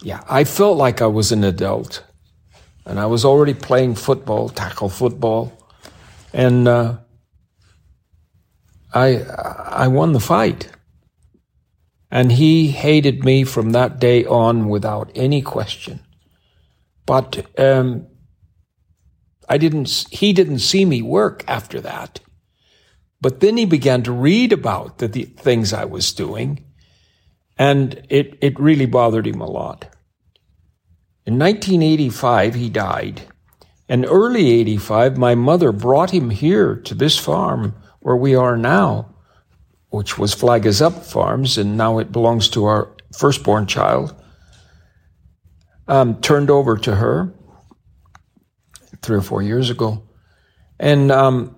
[0.02, 2.04] yeah, I felt like I was an adult
[2.90, 5.54] and I was already playing football, tackle football.
[6.34, 6.98] And, uh,
[8.94, 10.70] I, I won the fight.
[12.10, 16.00] And he hated me from that day on without any question.
[17.06, 18.08] But, um,
[19.48, 22.20] I didn't, he didn't see me work after that.
[23.22, 26.66] But then he began to read about the, the things I was doing,
[27.58, 29.94] and it, it really bothered him a lot.
[31.26, 33.22] In 1985, he died.
[33.88, 39.16] In early 85, my mother brought him here to this farm where we are now,
[39.90, 44.16] which was Flag is Up Farms, and now it belongs to our firstborn child.
[45.88, 47.34] Um, turned over to her
[49.02, 50.04] three or four years ago.
[50.80, 51.56] And um,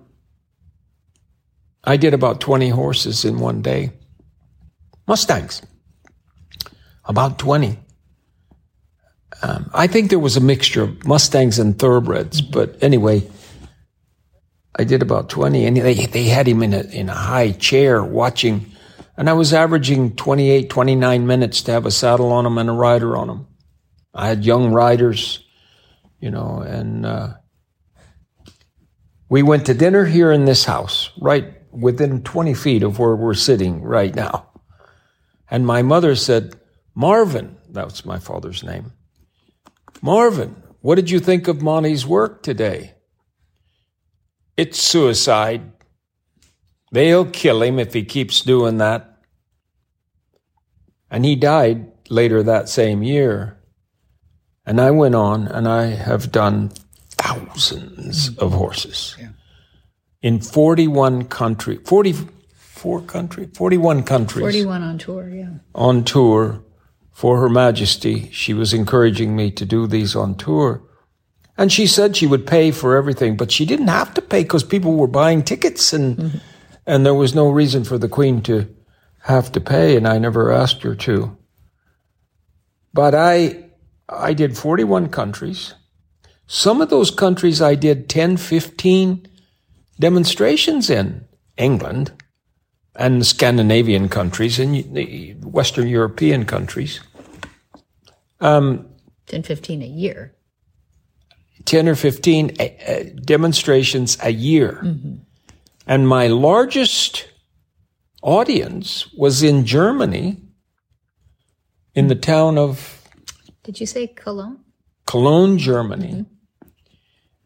[1.84, 3.92] I did about 20 horses in one day.
[5.06, 5.62] Mustangs.
[7.04, 7.78] About 20.
[9.42, 13.28] Um, I think there was a mixture of Mustangs and thoroughbreds, but anyway,
[14.76, 18.02] I did about 20 and they, they had him in a, in a high chair
[18.02, 18.72] watching
[19.16, 22.72] and I was averaging 28, 29 minutes to have a saddle on him and a
[22.72, 23.46] rider on him.
[24.14, 25.44] I had young riders,
[26.20, 27.34] you know, and, uh,
[29.28, 33.32] we went to dinner here in this house, right within 20 feet of where we're
[33.32, 34.46] sitting right now.
[35.50, 36.54] And my mother said,
[36.94, 38.92] Marvin, that was my father's name.
[40.00, 42.94] Marvin, what did you think of Monty's work today?
[44.56, 45.72] It's suicide.
[46.90, 49.18] They'll kill him if he keeps doing that.
[51.10, 53.58] And he died later that same year.
[54.64, 56.70] And I went on and I have done
[57.10, 59.16] thousands of horses
[60.20, 65.50] in 41 country, 44 country, 41 countries 41 on tour, yeah.
[65.74, 66.62] on tour
[67.12, 68.30] for Her Majesty.
[68.32, 70.82] She was encouraging me to do these on tour.
[71.56, 74.64] And she said she would pay for everything, but she didn't have to pay because
[74.64, 76.38] people were buying tickets and, mm-hmm.
[76.86, 78.74] and there was no reason for the Queen to
[79.20, 79.96] have to pay.
[79.96, 81.36] And I never asked her to.
[82.94, 83.64] But I,
[84.08, 85.74] I did 41 countries.
[86.46, 89.26] Some of those countries I did 10, 15
[90.00, 92.12] demonstrations in England
[92.94, 97.00] and Scandinavian countries and the Western European countries.
[99.26, 100.34] 10, 15 a year.
[101.64, 104.80] 10 or 15 uh, uh, demonstrations a year.
[105.86, 107.28] And my largest
[108.22, 110.38] audience was in Germany
[111.94, 113.02] in the town of
[113.62, 114.58] Did you say Cologne?
[115.06, 116.24] Cologne, Germany.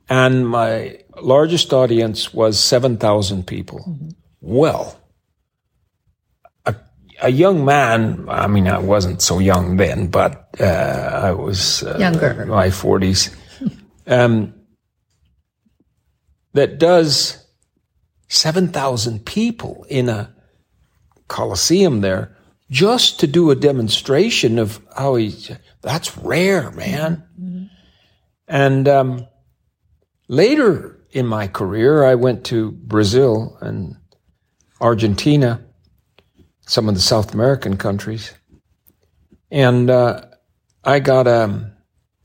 [0.09, 3.99] And my largest audience was 7,000 people.
[4.41, 5.01] Well,
[7.21, 11.97] a, young man, I mean, I wasn't so young then, but uh, I was uh,
[11.99, 12.47] Younger.
[12.47, 13.35] my 40s,
[14.07, 14.55] um,
[16.53, 17.47] that does
[18.29, 20.35] 7,000 people in a
[21.29, 22.37] coliseum there
[22.71, 25.35] just to do a demonstration of how he,
[25.83, 27.23] that's rare, man.
[28.49, 29.27] And um,
[30.29, 33.97] later in my career, I went to Brazil and
[34.81, 35.66] Argentina,
[36.67, 38.35] some of the South American countries.
[39.51, 40.23] And uh,
[40.85, 41.73] I got a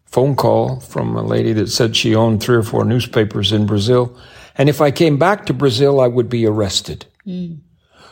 [0.05, 4.17] phone call from a lady that said she owned three or four newspapers in Brazil.
[4.57, 7.05] And if I came back to Brazil, I would be arrested.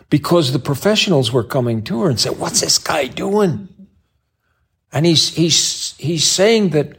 [0.09, 3.67] Because the professionals were coming to her and said, What's this guy doing?
[4.91, 6.97] And he's, he's, he's saying that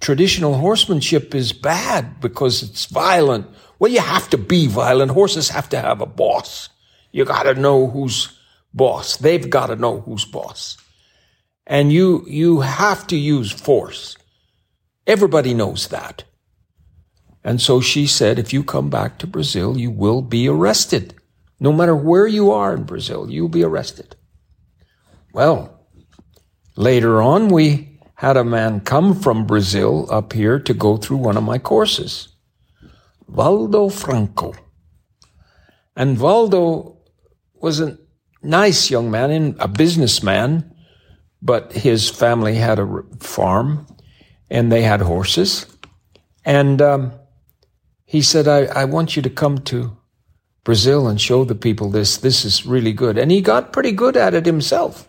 [0.00, 3.46] traditional horsemanship is bad because it's violent.
[3.78, 5.12] Well, you have to be violent.
[5.12, 6.68] Horses have to have a boss.
[7.12, 8.36] You got to know who's
[8.74, 9.16] boss.
[9.16, 10.76] They've got to know who's boss.
[11.66, 14.18] And you, you have to use force.
[15.06, 16.24] Everybody knows that.
[17.42, 21.14] And so she said, if you come back to Brazil, you will be arrested.
[21.60, 24.16] No matter where you are in Brazil, you'll be arrested.
[25.32, 25.86] Well,
[26.76, 31.36] later on, we had a man come from Brazil up here to go through one
[31.36, 32.28] of my courses.
[33.30, 34.54] Valdo Franco.
[35.96, 36.96] And Valdo
[37.54, 37.98] was a
[38.44, 40.74] nice young man and a businessman,
[41.42, 43.86] but his family had a farm
[44.50, 45.66] and they had horses.
[46.44, 47.12] And um,
[48.04, 49.96] he said, I, I want you to come to
[50.62, 52.16] Brazil and show the people this.
[52.16, 53.18] This is really good.
[53.18, 55.08] And he got pretty good at it himself.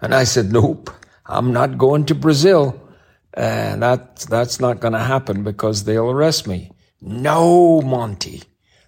[0.00, 0.90] And I said, Nope,
[1.26, 2.78] I'm not going to Brazil.
[3.34, 6.72] And that, that's not going to happen because they'll arrest me.
[7.00, 8.42] No, Monty,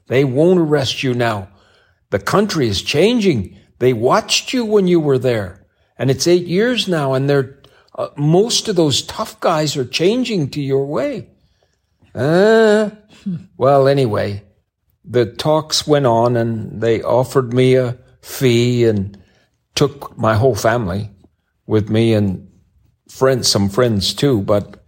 [0.09, 1.48] they won't arrest you now.
[2.14, 3.59] The country is changing.
[3.81, 5.66] They watched you when you were there.
[5.98, 7.61] And it's eight years now, and they're,
[7.98, 11.31] uh, most of those tough guys are changing to your way.
[12.14, 12.90] Uh,
[13.57, 14.44] well, anyway,
[15.05, 19.20] the talks went on and they offered me a fee and
[19.74, 21.11] took my whole family
[21.66, 22.48] with me and
[23.09, 24.85] friends, some friends too, but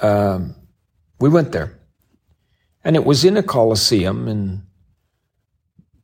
[0.00, 0.56] um,
[1.20, 1.78] we went there.
[2.82, 4.62] And it was in a coliseum in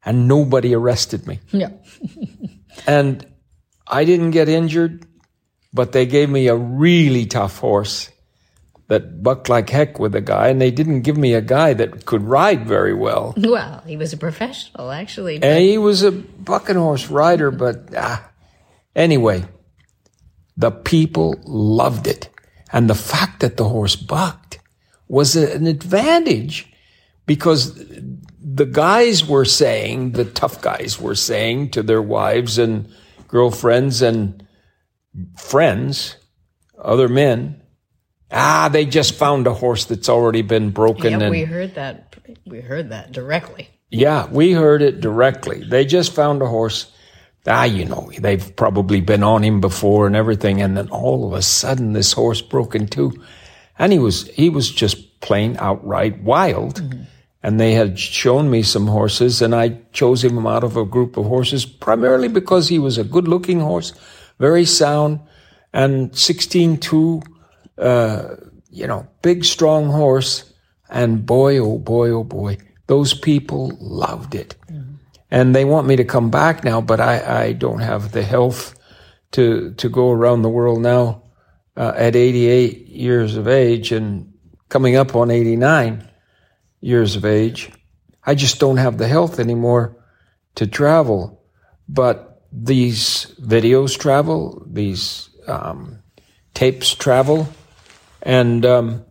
[0.06, 1.40] and nobody arrested me.
[1.52, 1.70] Yeah.
[2.88, 3.26] And
[3.88, 5.06] I didn't get injured,
[5.74, 8.10] but they gave me a really tough horse
[8.90, 12.06] that bucked like heck with a guy, and they didn't give me a guy that
[12.06, 13.34] could ride very well.
[13.50, 15.40] Well, he was a professional, actually.
[15.40, 18.30] but- And he was a bucking horse rider, but ah.
[18.96, 19.46] anyway,
[20.58, 22.30] the people loved it.
[22.74, 24.60] And the fact that the horse bucked
[25.08, 26.72] was an advantage
[27.26, 27.74] because
[28.42, 32.88] the guys were saying, the tough guys were saying to their wives and
[33.28, 34.46] girlfriends and
[35.38, 36.16] friends,
[36.78, 37.59] other men,
[38.32, 41.12] ah, they just found a horse that's already been broken.
[41.12, 42.16] yeah, and we heard that.
[42.46, 43.70] We heard that directly.
[43.90, 45.64] yeah, we heard it directly.
[45.64, 46.92] They just found a horse.
[47.48, 50.62] Ah, you know, they've probably been on him before and everything.
[50.62, 53.14] And then all of a sudden, this horse broke in two.
[53.80, 56.84] And he was, he was just plain outright wild.
[57.42, 61.16] And they had shown me some horses and I chose him out of a group
[61.18, 63.94] of horses primarily because he was a good looking horse,
[64.38, 65.22] very sound
[65.74, 67.24] and 16-2,
[67.80, 68.36] uh,
[68.70, 70.52] you know, big, strong horse.
[70.90, 72.58] And boy, oh boy, oh boy,
[72.88, 74.56] those people loved it.
[75.32, 78.76] And they want me to come back now, but I, I don't have the health
[79.34, 81.24] to, to go around the world now
[81.78, 84.34] uh, at 88 years of age and
[84.70, 86.10] coming up on 89
[86.82, 87.72] years of age.
[88.26, 89.96] I just don't have the health anymore
[90.56, 91.44] to travel.
[91.88, 96.00] But these videos travel, these um,
[96.54, 97.48] tapes travel,
[98.22, 99.06] and um,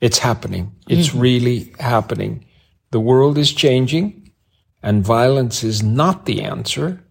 [0.00, 0.74] it's happening.
[0.88, 2.44] It's really happening.
[2.90, 4.32] The world is changing,
[4.82, 7.02] and violence is not the answer.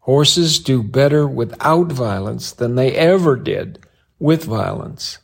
[0.00, 3.80] Horses do better without violence than they ever did
[4.18, 5.18] with violence.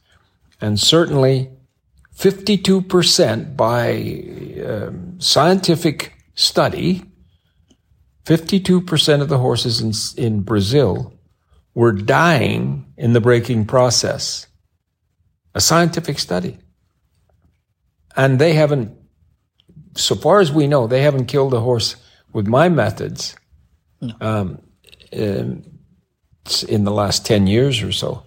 [0.60, 1.50] And certainly
[2.16, 7.04] 52% by um, scientific study,
[8.24, 11.12] 52% of the horses in, in Brazil
[11.74, 14.46] were dying in the breaking process.
[15.56, 16.58] A scientific study.
[18.14, 18.92] And they haven't,
[19.94, 21.96] so far as we know, they haven't killed a horse
[22.34, 23.34] with my methods
[24.02, 24.14] No.
[24.20, 24.62] um,
[25.10, 25.64] in,
[26.68, 28.22] in the last 10 years or so.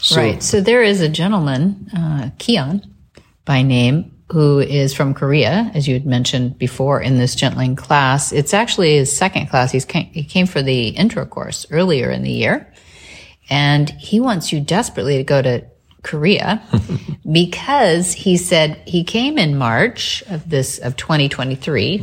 [0.00, 0.42] So, right.
[0.42, 2.82] So there is a gentleman, uh, Keon
[3.44, 8.32] by name, who is from Korea, as you had mentioned before in this gentling class.
[8.32, 9.70] It's actually his second class.
[9.70, 12.72] He's came, he came for the intro course earlier in the year.
[13.48, 15.64] And he wants you desperately to go to
[16.08, 16.62] Korea
[17.32, 22.00] because he said he came in March of this, of 2023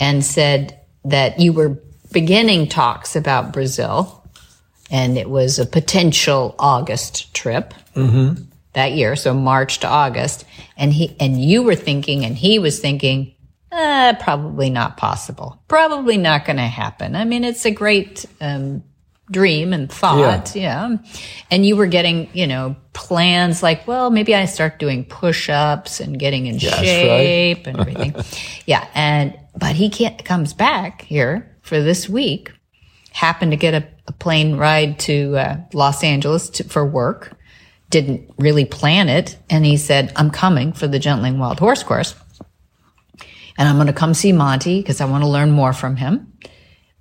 [0.00, 1.78] and said that you were
[2.12, 4.22] beginning talks about Brazil
[4.90, 7.74] and it was a potential August trip
[8.76, 10.44] that year, so March to August,
[10.76, 13.34] and he and you were thinking, and he was thinking,
[13.72, 17.16] uh, probably not possible, probably not going to happen.
[17.16, 18.84] I mean, it's a great um,
[19.30, 20.96] dream and thought, yeah.
[21.50, 26.18] And you were getting, you know, plans like, well, maybe I start doing push-ups and
[26.18, 26.60] getting in right.
[26.60, 28.14] shape and everything,
[28.66, 28.86] yeah.
[28.94, 32.52] And but he can't comes back here for this week
[33.12, 37.36] happened to get a, a plane ride to uh, Los Angeles to, for work.
[37.88, 42.16] Didn't really plan it, and he said, "I'm coming for the Gentling Wild Horse course,
[43.56, 46.32] and I'm going to come see Monty because I want to learn more from him."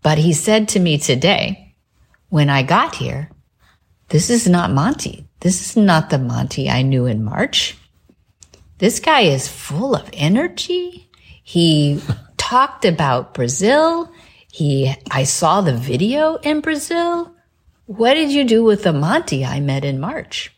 [0.04, 1.65] But he said to me today,
[2.36, 3.30] when I got here,
[4.10, 5.26] "This is not Monty.
[5.40, 7.78] This is not the Monty I knew in March.
[8.80, 11.10] This guy is full of energy.
[11.42, 12.02] He
[12.36, 14.12] talked about Brazil."
[14.52, 17.32] He, I saw the video in Brazil.
[17.86, 20.52] What did you do with the Monty I met in March?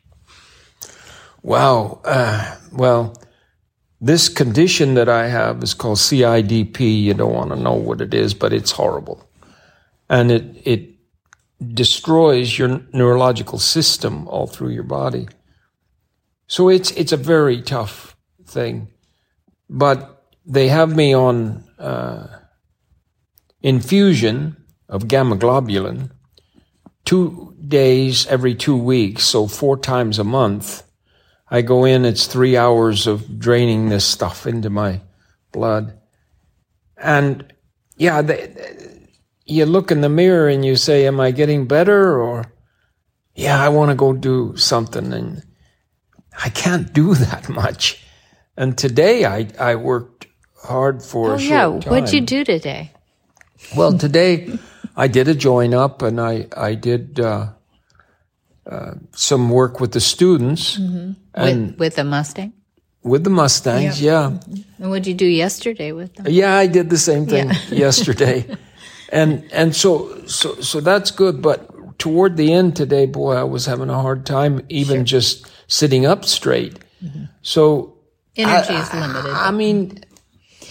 [1.44, 2.02] Wow.
[2.04, 3.14] Uh, well,
[4.02, 7.04] this condition that I have is called CIDP.
[7.04, 9.28] You don't want to know what it is, but it's horrible.
[10.10, 10.97] And it, it
[11.66, 15.28] destroys your neurological system all through your body.
[16.48, 18.90] So it's, it's a very tough thing.
[19.70, 22.28] But they have me on, uh,
[23.62, 24.56] infusion
[24.88, 26.12] of gamma globulin
[27.06, 30.84] two days every two weeks, so four times a month.
[31.50, 35.02] I go in, it's three hours of draining this stuff into my
[35.52, 35.98] blood.
[36.98, 37.54] And
[37.96, 38.97] yeah, the,
[39.48, 42.20] you look in the mirror and you say, Am I getting better?
[42.22, 42.46] Or,
[43.36, 45.14] yeah, I want to go do something.
[45.14, 45.44] And
[46.44, 48.04] I can't do that much.
[48.56, 50.28] And today I, I worked
[50.64, 51.80] hard for Oh, a short yeah.
[51.82, 51.90] time.
[51.92, 52.92] What'd you do today?
[53.76, 54.58] Well, today
[54.96, 57.54] I did a join up and I, I did uh,
[58.70, 62.54] uh, some work with the students and with, with a Mustang?
[63.04, 64.02] with the Mustangs.
[64.02, 64.38] Yeah.
[64.80, 66.26] And what'd you do yesterday with them?
[66.30, 67.56] Yeah, I did the same thing Yeah.
[67.88, 68.46] yesterday.
[69.10, 73.66] And and so so so that's good, but toward the end today, boy, I was
[73.66, 76.80] having a hard time even just sitting up straight.
[77.04, 77.26] Mm-hmm.
[77.42, 77.98] So
[78.36, 79.32] Energy is limited.
[79.32, 80.04] I mean,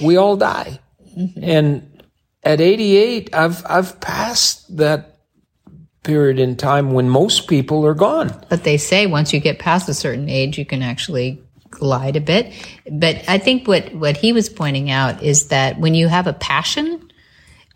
[0.00, 0.78] we all die.
[1.16, 1.40] Mm-hmm.
[1.42, 2.02] And
[2.42, 5.16] at 88, I've I've passed that
[6.06, 8.32] period in time when most people are gone.
[8.48, 12.20] But they say once you get past a certain age, you can actually glide a
[12.20, 12.52] bit.
[12.90, 16.32] But I think what, what he was pointing out is that when you have a
[16.32, 17.05] passion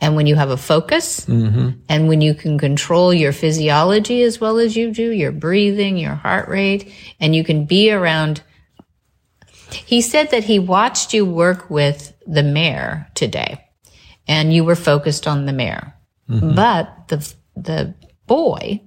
[0.00, 1.70] and when you have a focus mm-hmm.
[1.88, 6.14] and when you can control your physiology as well as you do, your breathing, your
[6.14, 8.42] heart rate, and you can be around.
[9.70, 13.68] He said that he watched you work with the mare today
[14.26, 15.94] and you were focused on the mare.
[16.28, 16.54] Mm-hmm.
[16.54, 17.94] But the, the
[18.26, 18.80] boy,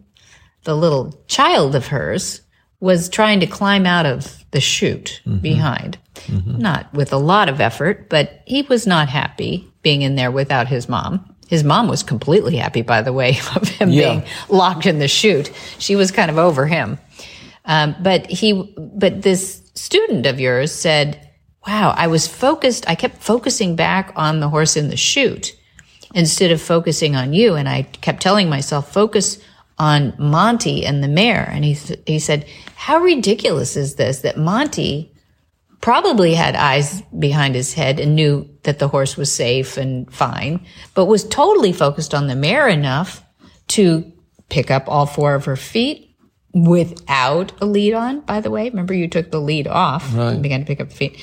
[0.64, 2.41] the little child of hers
[2.80, 5.39] was trying to climb out of the chute mm-hmm.
[5.39, 5.97] behind.
[6.57, 10.67] Not with a lot of effort, but he was not happy being in there without
[10.67, 11.36] his mom.
[11.47, 14.01] His mom was completely happy, by the way, of him Yeah.
[14.09, 15.51] being locked in the chute.
[15.77, 16.97] She was kind of over him.
[17.65, 21.29] Um, but he, but this student of yours said,
[21.67, 22.89] wow, I was focused.
[22.89, 25.55] I kept focusing back on the horse in the chute
[26.13, 27.55] instead of focusing on you.
[27.55, 29.39] And I kept telling myself, focus
[29.79, 31.49] on Monty and the mare.
[31.51, 31.73] And he,
[32.05, 35.12] he said, how ridiculous is this that Monty
[35.84, 40.65] probably had eyes behind his head and knew that the horse was safe and fine,
[40.93, 43.21] but was totally focused on the mare enough
[43.67, 44.09] to
[44.47, 46.15] pick up all four of her feet
[46.53, 48.69] without a lead on, by the way.
[48.69, 51.21] Remember, you took the lead off and began to pick up the feet.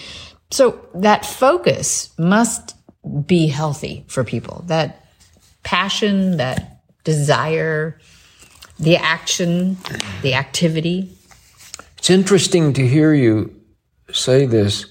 [0.51, 2.77] So that focus must
[3.27, 4.65] be healthy for people.
[4.67, 5.07] That
[5.63, 7.99] passion, that desire,
[8.79, 9.79] the action,
[10.21, 11.17] the activity.
[11.97, 13.57] It's interesting to hear you
[14.13, 14.87] say this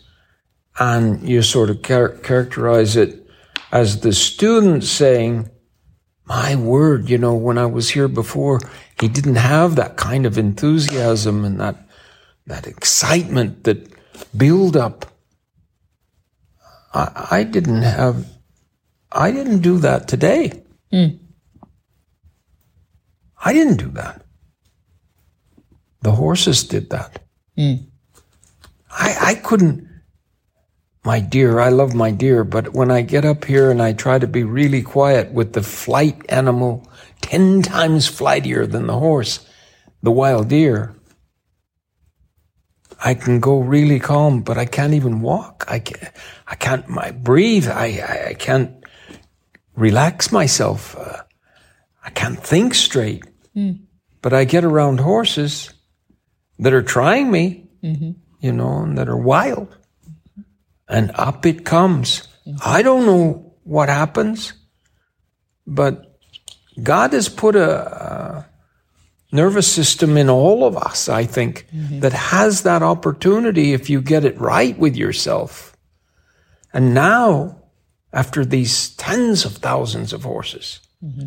[0.79, 3.27] and you sort of char- characterize it
[3.71, 5.49] as the student saying,
[6.25, 8.59] my word, you know, when I was here before,
[8.99, 11.75] he didn't have that kind of enthusiasm and that,
[12.45, 13.91] that excitement that
[14.35, 15.05] build up.
[16.93, 18.27] I, I didn't have,
[19.11, 20.63] I didn't do that today.
[20.93, 21.19] Mm.
[23.43, 24.23] I didn't do that.
[26.01, 27.23] The horses did that.
[27.57, 27.88] Mm.
[28.89, 29.87] I, I couldn't,
[31.03, 34.19] my dear, I love my deer, but when I get up here and I try
[34.19, 36.89] to be really quiet with the flight animal,
[37.21, 39.47] 10 times flightier than the horse,
[40.01, 40.95] the wild deer,
[43.03, 45.65] I can go really calm, but I can't even walk.
[45.67, 46.13] I can't,
[46.47, 47.67] I can't my, breathe.
[47.67, 48.83] I, I, I can't
[49.75, 50.97] relax myself.
[50.97, 51.23] Uh,
[52.03, 53.23] I can't think straight.
[53.55, 53.83] Mm.
[54.21, 55.73] But I get around horses
[56.59, 58.11] that are trying me, mm-hmm.
[58.39, 59.75] You know, and that are wild
[60.89, 62.27] and up it comes.
[62.65, 64.53] I don't know what happens,
[65.67, 66.17] but
[66.81, 68.49] God has put a, a
[69.31, 71.99] nervous system in all of us, I think, mm-hmm.
[71.99, 75.77] that has that opportunity if you get it right with yourself.
[76.73, 77.57] And now,
[78.11, 81.25] after these tens of thousands of horses, mm-hmm.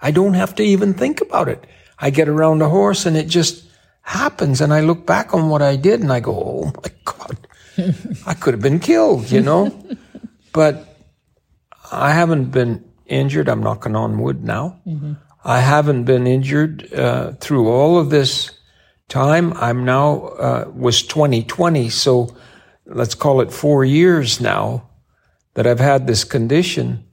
[0.00, 1.66] I don't have to even think about it.
[1.98, 3.65] I get around a horse and it just
[4.06, 4.60] happens.
[4.60, 7.46] And I look back on what I did and I go, Oh my God,
[8.26, 9.84] I could have been killed, you know?
[10.52, 10.96] but
[11.92, 13.48] I haven't been injured.
[13.48, 14.80] I'm knocking on wood now.
[14.86, 15.14] Mm-hmm.
[15.44, 18.50] I haven't been injured uh, through all of this
[19.08, 19.52] time.
[19.54, 22.36] I'm now, uh, was 2020, so
[22.86, 24.88] let's call it four years now
[25.54, 27.04] that I've had this condition.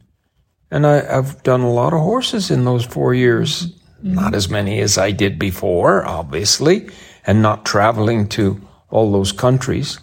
[0.71, 3.67] And I, have done a lot of horses in those four years.
[3.67, 3.82] Mm-hmm.
[4.05, 6.89] Not as many as I did before, obviously,
[7.25, 9.97] and not traveling to all those countries.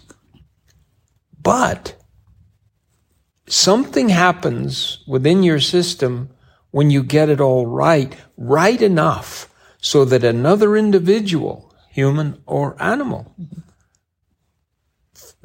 [1.39, 1.95] But
[3.47, 6.29] something happens within your system
[6.71, 9.47] when you get it all right, right enough
[9.79, 13.35] so that another individual, human or animal,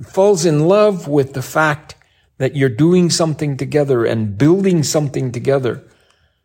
[0.03, 1.95] falls in love with the fact
[2.39, 5.85] that you're doing something together and building something together.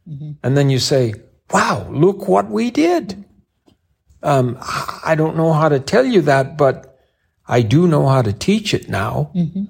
[0.09, 0.31] Mm-hmm.
[0.43, 1.13] And then you say,
[1.53, 3.23] wow, look what we did.
[4.23, 6.99] Um, I don't know how to tell you that, but
[7.47, 9.31] I do know how to teach it now.
[9.35, 9.65] Mm-hmm.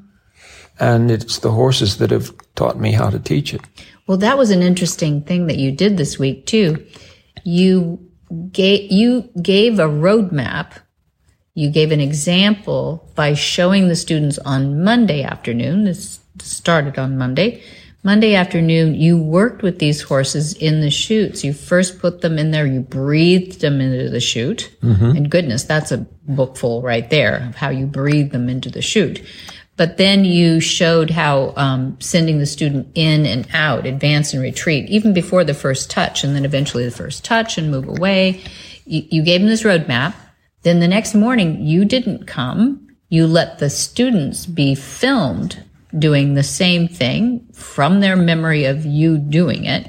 [0.80, 3.62] And it's the horses that have taught me how to teach it.
[4.08, 6.86] Well, that was an interesting thing that you did this week too.
[7.44, 8.00] You
[8.52, 10.74] gave, you gave a roadmap.
[11.54, 15.84] You gave an example by showing the students on Monday afternoon.
[15.84, 17.62] This started on Monday
[18.04, 21.44] Monday afternoon, you worked with these horses in the chutes.
[21.44, 24.76] You first put them in there, you breathed them into the chute.
[24.82, 25.18] Mm-hmm.
[25.18, 29.24] And goodness, that's a bookful right there of how you breathe them into the chute.
[29.78, 34.90] But then you showed how um, sending the student in and out, advance and retreat,
[34.90, 38.44] even before the first touch, and then eventually the first touch and move away.
[38.86, 40.16] You, you gave them this roadmap.
[40.64, 42.96] Then the next morning, you didn't come.
[43.10, 45.64] You let the students be filmed
[45.98, 49.88] doing the same thing from their memory of you doing it.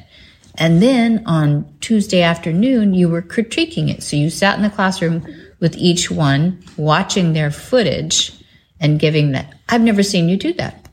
[0.57, 4.03] And then on Tuesday afternoon, you were critiquing it.
[4.03, 5.26] So you sat in the classroom
[5.61, 8.32] with each one, watching their footage
[8.80, 9.55] and giving that.
[9.68, 10.88] I've never seen you do that.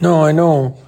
[0.00, 0.78] No, I know.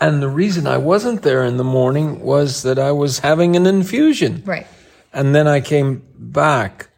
[0.00, 3.66] And the reason I wasn't there in the morning was that I was having an
[3.66, 4.42] infusion.
[4.44, 4.66] Right.
[5.12, 6.88] And then I came back.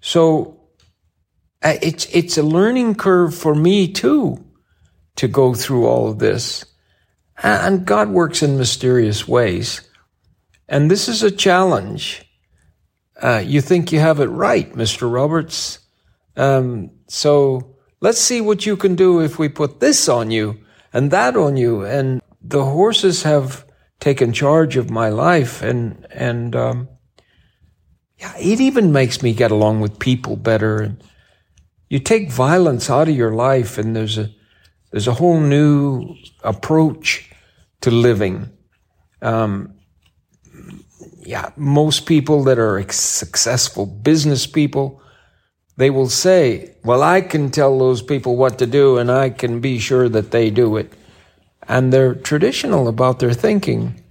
[0.00, 0.60] So
[1.62, 4.44] uh, it's, it's a learning curve for me too
[5.16, 6.64] to go through all of this.
[7.42, 9.80] And God works in mysterious ways.
[10.68, 12.22] And this is a challenge.
[13.20, 15.12] Uh, you think you have it right, Mr.
[15.12, 15.80] Roberts.
[16.36, 20.60] Um, so let's see what you can do if we put this on you
[20.92, 21.84] and that on you.
[21.84, 23.66] And the horses have
[24.00, 26.88] taken charge of my life and, and, um,
[28.18, 30.78] yeah, it even makes me get along with people better.
[30.78, 31.02] And
[31.88, 34.30] you take violence out of your life and there's a,
[34.92, 36.14] there's a whole new
[36.44, 37.30] approach
[37.80, 38.50] to living.
[39.22, 39.74] Um,
[41.24, 45.02] yeah, most people that are successful business people,
[45.76, 49.60] they will say, well, I can tell those people what to do and I can
[49.60, 50.92] be sure that they do it.
[51.66, 54.02] And they're traditional about their thinking.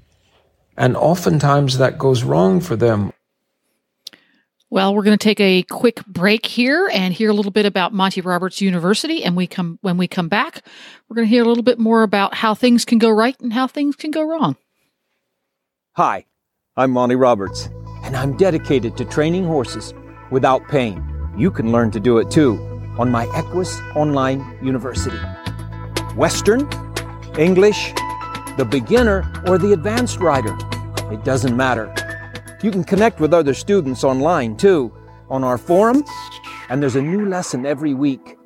[0.78, 3.12] And oftentimes that goes wrong for them.
[4.74, 7.92] Well, we're going to take a quick break here and hear a little bit about
[7.92, 9.22] Monty Roberts University.
[9.22, 10.66] And we come when we come back,
[11.10, 13.52] we're going to hear a little bit more about how things can go right and
[13.52, 14.56] how things can go wrong.
[15.98, 16.26] Hi,
[16.78, 17.68] I'm Monty Roberts,
[18.04, 19.94] and I'm dedicated to training horses
[20.32, 21.04] without pain.
[21.36, 22.58] You can learn to do it too
[22.98, 25.20] on my Equus Online University.
[26.16, 26.62] Western,
[27.38, 27.92] English,
[28.56, 30.58] the beginner, or the advanced rider.
[31.12, 31.94] It doesn't matter.
[32.64, 34.94] You can connect with other students online too,
[35.30, 36.04] on our forum,
[36.70, 38.38] and there's a new lesson every week.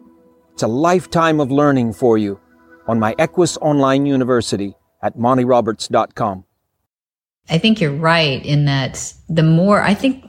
[0.54, 2.40] It's a lifetime of learning for you
[2.88, 6.46] on my Equus Online University at montyroberts.com.
[7.50, 10.24] I think you're right in that the more, I think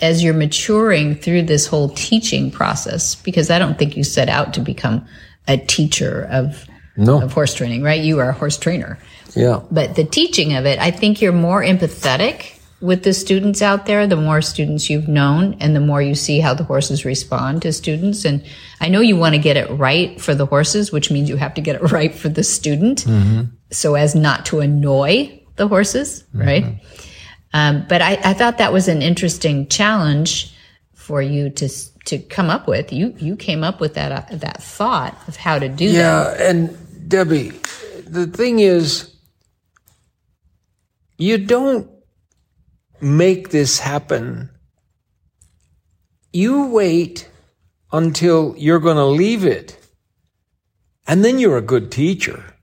[0.00, 4.54] as you're maturing through this whole teaching process, because I don't think you set out
[4.54, 5.06] to become
[5.46, 6.64] a teacher of,
[6.96, 7.20] No.
[7.22, 8.02] of horse training, right?
[8.02, 8.98] You are a horse trainer.
[9.34, 9.60] Yeah.
[9.70, 14.06] But the teaching of it, I think you're more empathetic with the students out there,
[14.06, 17.72] the more students you've known and the more you see how the horses respond to
[17.72, 18.24] students.
[18.24, 18.44] And
[18.80, 21.54] I know you want to get it right for the horses, which means you have
[21.54, 23.06] to get it right for the student
[23.70, 26.64] so as not to annoy the horses, right?
[27.54, 30.52] Um, but I, I thought that was an interesting challenge
[30.92, 31.68] for you to
[32.06, 32.92] to come up with.
[32.92, 36.38] You you came up with that uh, that thought of how to do that.
[36.38, 37.52] Yeah, and Debbie,
[38.06, 39.14] the thing is,
[41.16, 41.88] you don't
[43.00, 44.50] make this happen.
[46.32, 47.28] You wait
[47.92, 49.78] until you're going to leave it,
[51.06, 52.54] and then you're a good teacher.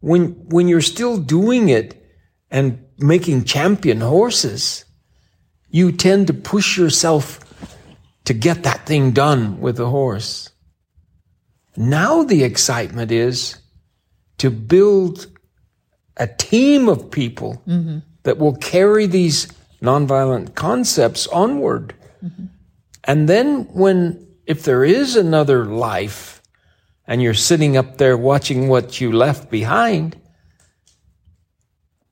[0.00, 2.04] When when you're still doing it
[2.50, 4.84] and making champion horses,
[5.70, 7.40] you tend to push yourself
[8.24, 10.50] to get that thing done with the horse.
[11.76, 13.58] Now the excitement is
[14.38, 15.26] to build
[16.16, 17.98] a team of people mm-hmm.
[18.24, 19.46] That will carry these
[19.80, 21.94] nonviolent concepts onward.
[22.24, 22.46] Mm-hmm.
[23.04, 26.42] And then when, if there is another life
[27.06, 30.20] and you're sitting up there watching what you left behind,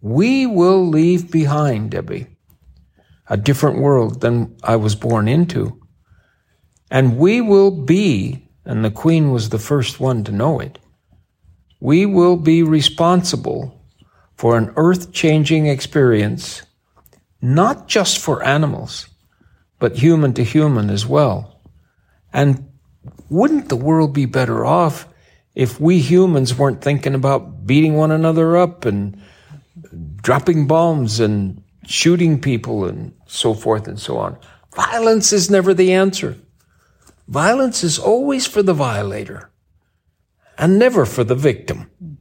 [0.00, 2.26] we will leave behind, Debbie,
[3.28, 5.80] a different world than I was born into.
[6.90, 10.78] And we will be, and the Queen was the first one to know it,
[11.80, 13.81] we will be responsible
[14.42, 16.62] for an earth changing experience,
[17.40, 19.06] not just for animals,
[19.78, 21.60] but human to human as well.
[22.32, 22.68] And
[23.30, 25.06] wouldn't the world be better off
[25.54, 29.16] if we humans weren't thinking about beating one another up and
[30.16, 34.36] dropping bombs and shooting people and so forth and so on?
[34.74, 36.36] Violence is never the answer.
[37.28, 39.52] Violence is always for the violator
[40.58, 42.11] and never for the victim.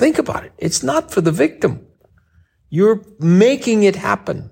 [0.00, 0.52] Think about it.
[0.56, 1.86] It's not for the victim.
[2.70, 4.50] You're making it happen.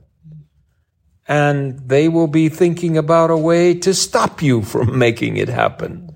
[1.26, 6.14] And they will be thinking about a way to stop you from making it happen.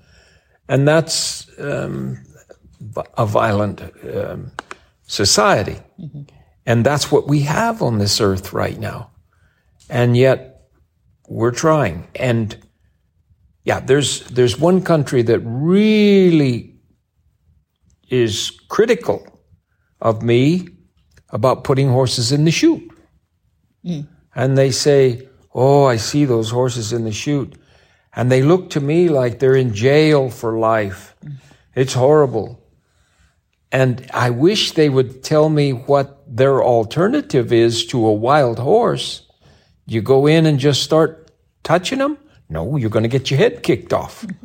[0.69, 2.23] And that's um,
[3.17, 4.51] a violent um,
[5.07, 5.79] society.
[6.67, 9.09] And that's what we have on this earth right now.
[9.89, 10.69] And yet
[11.27, 12.07] we're trying.
[12.13, 12.55] And
[13.63, 16.72] yeah, there's there's one country that really
[18.09, 19.25] is critical
[20.01, 20.67] of me
[21.29, 22.91] about putting horses in the chute.
[23.83, 24.01] Hmm.
[24.35, 27.55] And they say, "Oh, I see those horses in the chute."
[28.15, 31.15] And they look to me like they're in jail for life.
[31.21, 31.31] Hmm.
[31.75, 32.59] It's horrible.
[33.71, 39.27] And I wish they would tell me what their alternative is to a wild horse.
[39.87, 41.31] You go in and just start
[41.63, 42.17] touching them?
[42.49, 44.25] No, you're going to get your head kicked off.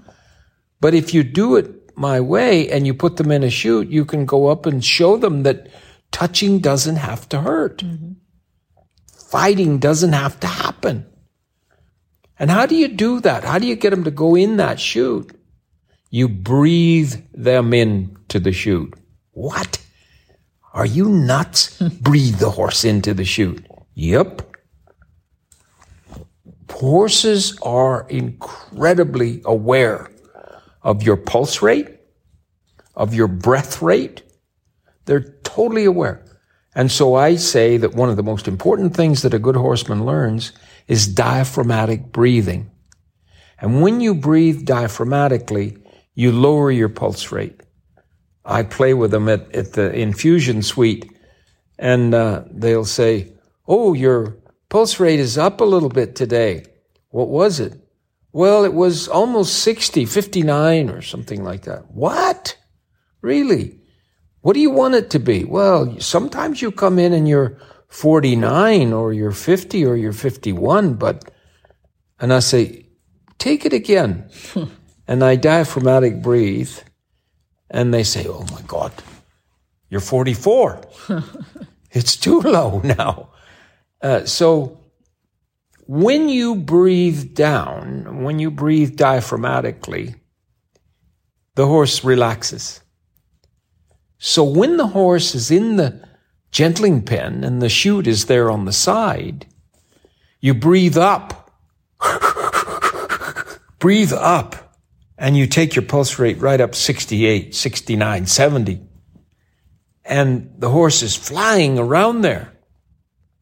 [0.81, 4.05] But if you do it my way and you put them in a chute, you
[4.05, 5.69] can go up and show them that
[6.11, 7.79] touching doesn't have to hurt.
[7.79, 8.13] Mm-hmm.
[9.07, 11.07] Fighting doesn't have to happen.
[12.39, 13.45] And how do you do that?
[13.45, 15.37] How do you get them to go in that chute?
[16.11, 18.95] You breathe them into the chute.
[19.33, 19.83] What?
[20.73, 21.81] Are you nuts?
[22.01, 23.67] breathe the horse into the chute.
[23.95, 24.43] Yep.
[26.71, 30.13] Horses are incredibly aware
[30.89, 31.91] of your pulse rate,
[32.95, 34.23] of your breath rate.
[35.05, 36.25] They're totally aware.
[36.75, 40.07] And so I say that one of the most important things that a good horseman
[40.07, 40.53] learns
[40.87, 42.71] is diaphragmatic breathing.
[43.61, 45.79] And when you breathe diaphragmatically,
[46.15, 47.61] you lower your pulse rate.
[48.47, 51.13] I play with them at, at the infusion suite
[51.79, 53.35] and uh, they'll say,
[53.67, 54.39] Oh, your
[54.71, 56.65] pulse rate is up a little bit today.
[57.11, 57.79] What was it?
[58.33, 61.91] Well, it was almost 60, 59 or something like that.
[61.91, 62.57] What?
[63.21, 63.81] Really?
[64.41, 65.45] What do you want it to be?
[65.45, 67.59] Well, sometimes you come in and you're
[67.89, 71.31] 49 or you're 50 or you're 51, but,
[72.21, 72.87] and I say,
[73.39, 74.31] take it again.
[75.09, 76.73] and I diaphragmatic breathe
[77.71, 78.93] and they say, oh my God,
[79.91, 80.83] you're 44.
[81.91, 83.31] it's too low now.
[84.01, 84.78] Uh, so
[85.89, 90.15] when you breathe down, when you breathe diaphragmatically,
[91.55, 92.83] the horse relaxes.
[94.19, 96.07] So when the horse is in the
[96.53, 99.47] gentling pen and the chute is there on the side,
[100.41, 101.55] you breathe up.
[103.79, 104.77] breathe up.
[105.17, 108.81] And you take your pulse rate right up 68, 69, 70.
[110.05, 112.58] And the horse is flying around there.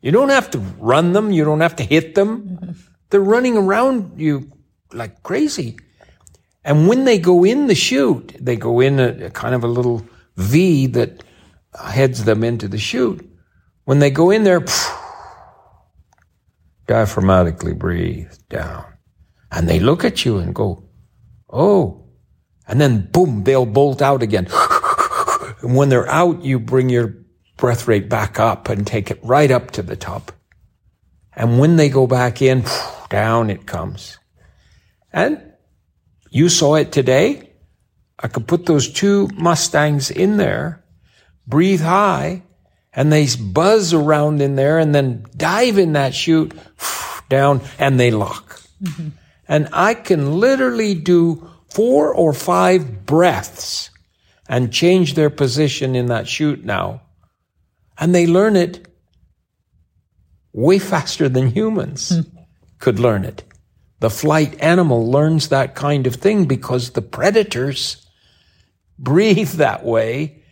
[0.01, 1.33] You don't have to run them.
[1.33, 2.43] You don't have to hit them.
[2.43, 2.73] Mm-hmm.
[3.11, 4.53] They're running around you
[4.93, 5.79] like crazy.
[6.65, 9.69] And when they go in the chute, they go in a, a kind of a
[9.69, 10.05] little
[10.37, 11.23] V that
[11.75, 13.25] heads them into the chute.
[13.85, 14.61] When they go in there,
[16.89, 18.85] diaphragmatically breathe down.
[19.51, 20.89] And they look at you and go,
[21.51, 22.05] oh.
[22.67, 24.49] And then boom, they'll bolt out again.
[25.63, 27.15] and when they're out, you bring your
[27.57, 30.33] breath rate back up and take it right up to the top.
[31.35, 32.65] And when they go back in,
[33.09, 34.19] down it comes.
[35.13, 35.53] And
[36.31, 37.53] you saw it today.
[38.19, 40.85] I could put those two Mustangs in there,
[41.47, 42.43] breathe high,
[42.93, 46.55] and they buzz around in there and then dive in that chute
[47.29, 48.63] down and they lock.
[48.83, 49.09] Mm-hmm.
[49.49, 53.91] And I can literally do four or five breaths
[54.49, 57.03] and change their position in that chute now.
[57.99, 58.87] And they learn it
[60.53, 62.47] way faster than humans mm.
[62.79, 63.45] could learn it.
[64.01, 68.07] The flight animal learns that kind of thing because the predators
[68.99, 70.43] breathe that way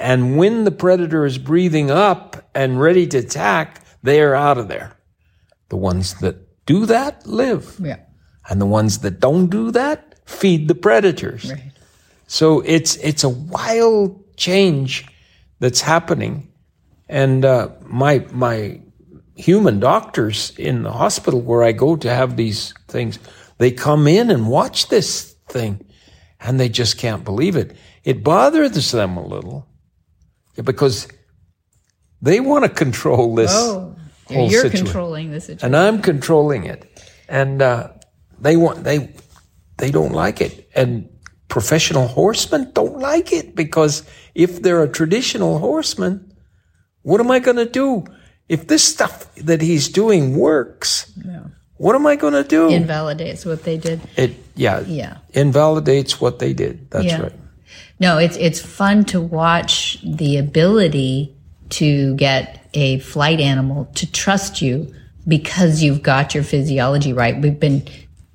[0.00, 4.68] and when the predator is breathing up and ready to attack, they are out of
[4.68, 4.96] there.
[5.68, 7.76] The ones that do that live.
[7.78, 7.98] Yeah.
[8.48, 11.52] And the ones that don't do that feed the predators.
[11.52, 11.72] Right.
[12.26, 15.06] So it's, it's a wild change
[15.58, 16.49] that's happening.
[17.10, 18.80] And, uh, my, my
[19.34, 23.18] human doctors in the hospital where I go to have these things,
[23.58, 25.84] they come in and watch this thing
[26.40, 27.76] and they just can't believe it.
[28.04, 29.66] It bothers them a little
[30.62, 31.08] because
[32.22, 33.52] they want to control this.
[33.52, 33.96] Oh,
[34.28, 34.86] you're situation.
[34.86, 36.86] controlling the situation, and I'm controlling it,
[37.28, 37.88] and uh,
[38.38, 39.12] they want they
[39.76, 41.08] they don't like it, and
[41.48, 44.04] professional horsemen don't like it because
[44.34, 46.29] if they're a traditional horseman,
[47.02, 48.04] what am I going to do
[48.48, 51.12] if this stuff that he's doing works?
[51.24, 51.44] Yeah.
[51.76, 52.68] What am I going to do?
[52.68, 54.00] Invalidates what they did.
[54.16, 56.90] It yeah yeah invalidates what they did.
[56.90, 57.22] That's yeah.
[57.22, 57.32] right
[58.00, 61.36] no, it's it's fun to watch the ability
[61.70, 64.92] to get a flight animal to trust you
[65.28, 67.40] because you've got your physiology right.
[67.40, 67.86] We've been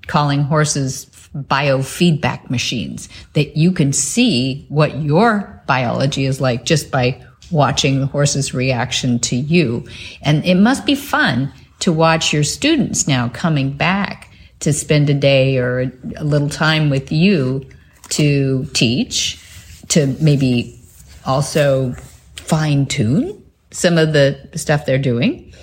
[0.07, 7.21] calling horses biofeedback machines that you can see what your biology is like just by
[7.51, 9.87] watching the horse's reaction to you.
[10.21, 14.31] And it must be fun to watch your students now coming back
[14.61, 17.65] to spend a day or a little time with you
[18.09, 19.39] to teach
[19.89, 20.79] to maybe
[21.25, 21.93] also
[22.35, 25.53] fine tune some of the stuff they're doing.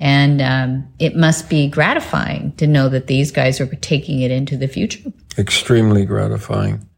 [0.00, 4.56] And um, it must be gratifying to know that these guys are taking it into
[4.56, 5.12] the future.
[5.36, 6.88] Extremely gratifying.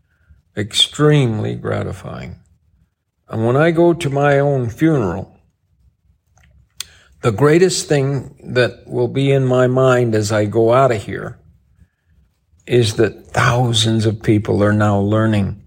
[0.56, 2.36] Extremely gratifying.
[3.30, 5.38] And when I go to my own funeral,
[7.22, 11.38] the greatest thing that will be in my mind as I go out of here
[12.66, 15.62] is that thousands of people are now learning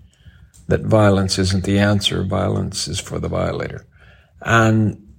[0.67, 2.23] that violence isn't the answer.
[2.23, 3.85] Violence is for the violator.
[4.41, 5.15] And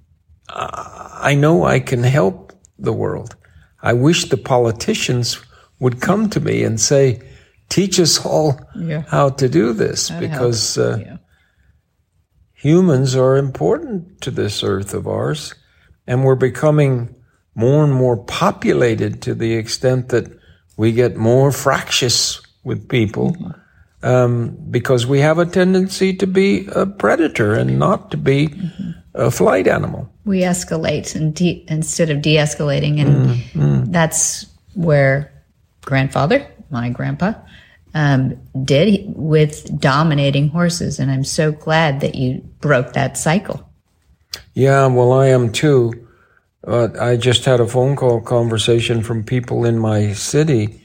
[0.49, 3.35] I know I can help the world.
[3.81, 5.41] I wish the politicians
[5.79, 7.21] would come to me and say,
[7.69, 9.03] teach us all yeah.
[9.07, 11.17] how to do this that because uh, yeah.
[12.65, 15.53] Humans are important to this earth of ours
[16.07, 17.13] and we're becoming
[17.53, 20.25] more and more populated to the extent that
[20.75, 23.37] we get more fractious with people.
[24.01, 28.91] Um, because we have a tendency to be a predator and not to be mm-hmm.
[29.13, 30.11] a flight animal.
[30.25, 33.91] We escalate and de- instead of de-escalating, and mm-hmm.
[33.91, 35.31] that's where
[35.81, 37.33] grandfather, my grandpa,
[37.95, 43.67] um, did with dominating horses, and I'm so glad that you broke that cycle.
[44.53, 46.07] Yeah, well, I am too.
[46.65, 50.81] Uh, I just had a phone call conversation from people in my city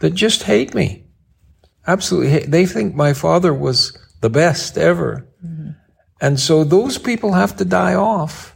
[0.00, 1.04] that just hate me
[1.86, 5.70] absolutely they think my father was the best ever mm-hmm.
[6.20, 8.54] and so those people have to die off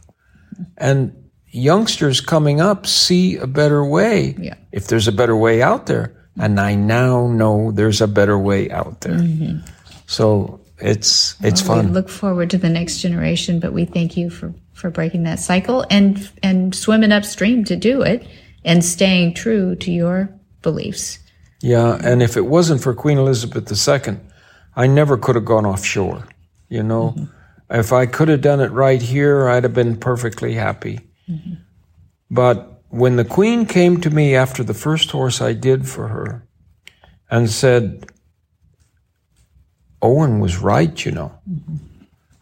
[0.77, 1.13] and
[1.47, 4.55] youngsters coming up see a better way yeah.
[4.71, 8.69] if there's a better way out there and i now know there's a better way
[8.71, 9.57] out there mm-hmm.
[10.07, 14.17] so it's it's well, fun we look forward to the next generation but we thank
[14.17, 18.27] you for for breaking that cycle and and swimming upstream to do it
[18.63, 20.29] and staying true to your
[20.61, 21.19] beliefs
[21.61, 24.17] yeah, and if it wasn't for Queen Elizabeth II,
[24.75, 26.27] I never could have gone offshore.
[26.69, 27.25] You know, mm-hmm.
[27.69, 30.99] If I could have done it right here, I'd have been perfectly happy.
[32.29, 36.47] But when the queen came to me after the first horse I did for her
[37.29, 38.05] and said,
[40.01, 41.37] Owen was right, you know.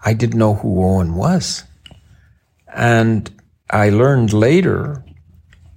[0.05, 1.63] I didn't know who Owen was.
[2.71, 3.31] And
[3.67, 5.03] I learned later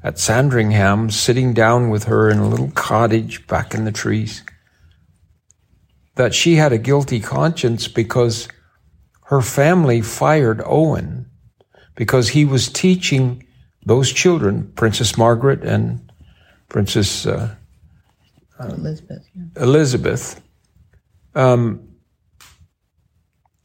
[0.03, 4.43] at Sandringham, sitting down with her in a little cottage back in the trees,
[6.17, 8.47] that she had a guilty conscience because
[9.25, 11.31] her family fired Owen
[11.95, 13.46] because he was teaching
[13.87, 16.11] those children, Princess Margaret and
[16.69, 17.55] Princess uh,
[18.61, 19.27] Elizabeth.
[19.35, 19.63] Yeah.
[19.63, 20.41] Elizabeth,
[21.35, 21.89] um,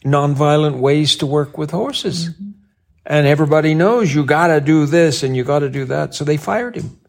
[0.05, 2.29] nonviolent ways to work with horses.
[3.03, 6.13] And everybody knows you got to do this and you got to do that.
[6.13, 6.99] So they fired him.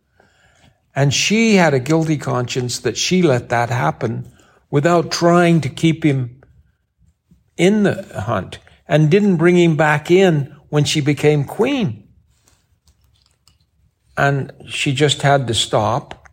[0.95, 4.31] And she had a guilty conscience that she let that happen
[4.71, 6.41] without trying to keep him
[7.57, 8.59] in the hunt
[8.89, 12.02] and didn't bring him back in when she became queen.
[14.17, 16.29] And she just had to stop,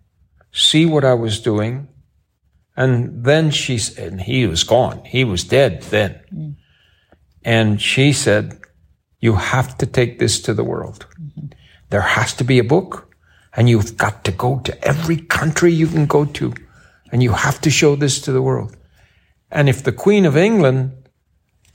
[0.52, 1.88] see what I was doing.
[2.76, 5.04] And then she said, and he was gone.
[5.06, 6.58] He was dead then.
[7.44, 8.60] And she said,
[9.20, 11.06] you have to take this to the world.
[11.90, 13.14] There has to be a book
[13.54, 16.54] and you've got to go to every country you can go to
[17.12, 18.78] and you have to show this to the world.
[19.52, 20.92] And if the Queen of England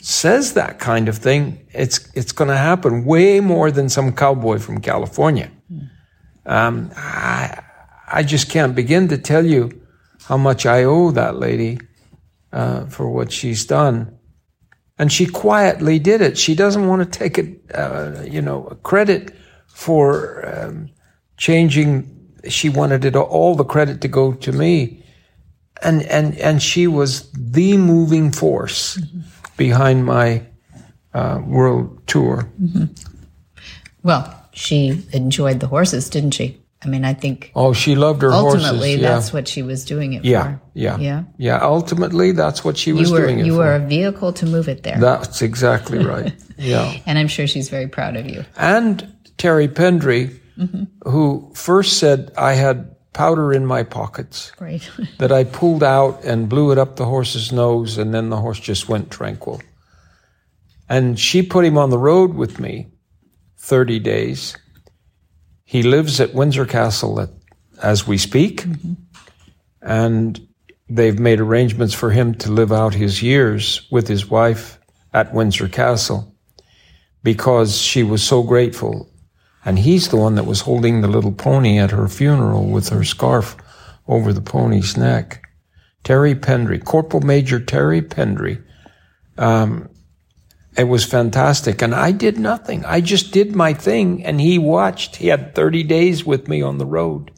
[0.00, 4.58] says that kind of thing, it's, it's going to happen way more than some cowboy
[4.58, 5.50] from California.
[6.46, 7.62] Um, I,
[8.06, 9.70] I just can't begin to tell you
[10.24, 11.78] how much I owe that lady
[12.52, 14.18] uh, for what she's done.
[14.98, 16.38] And she quietly did it.
[16.38, 19.34] She doesn't want to take it, uh, you know, credit
[19.66, 20.88] for um,
[21.36, 22.10] changing.
[22.48, 25.04] She wanted it all the credit to go to me,
[25.82, 29.00] and and and she was the moving force
[29.56, 30.46] behind my
[31.12, 32.48] uh, world tour.
[34.04, 36.60] Well, she enjoyed the horses, didn't she?
[36.82, 38.96] I mean, I think Oh, she loved her ultimately horses.
[39.00, 39.08] Yeah.
[39.08, 40.60] that's what she was doing it yeah, for.
[40.74, 41.22] yeah, Yeah.
[41.38, 41.58] yeah.
[41.62, 43.58] Ultimately, that's what she was were doing it you for.
[43.60, 44.98] were a vehicle to move it there.
[44.98, 46.34] That's exactly right.
[46.58, 46.94] yeah.
[47.06, 48.44] and I'm sure she's very proud of you.
[48.56, 51.10] and Terry Pendry, Mm-hmm.
[51.10, 54.88] who first said I had powder in my pockets Right.
[55.18, 58.60] that I pulled out and blew it up the horse's nose, and then the horse
[58.60, 59.60] just went tranquil.
[60.88, 62.86] And she put him on the road with me
[63.64, 64.56] 30 days.
[65.64, 67.30] He lives at Windsor Castle at,
[67.82, 68.66] as we speak,
[69.80, 70.46] and
[70.86, 74.78] they've made arrangements for him to live out his years with his wife
[75.14, 76.36] at Windsor Castle
[77.22, 79.10] because she was so grateful.
[79.64, 83.02] And he's the one that was holding the little pony at her funeral with her
[83.02, 83.56] scarf
[84.06, 85.42] over the pony's neck.
[86.02, 88.62] Terry Pendry, Corporal Major Terry Pendry.
[89.38, 89.88] Um,
[90.76, 91.82] it was fantastic.
[91.82, 92.84] And I did nothing.
[92.84, 94.24] I just did my thing.
[94.24, 95.16] And he watched.
[95.16, 97.30] He had 30 days with me on the road.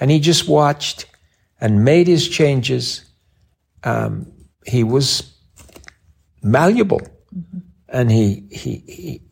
[0.00, 1.06] And he just watched
[1.60, 3.04] and made his changes.
[3.84, 4.32] Um,
[4.66, 5.32] he was
[6.42, 7.02] malleable.
[7.88, 9.22] And he, he, he,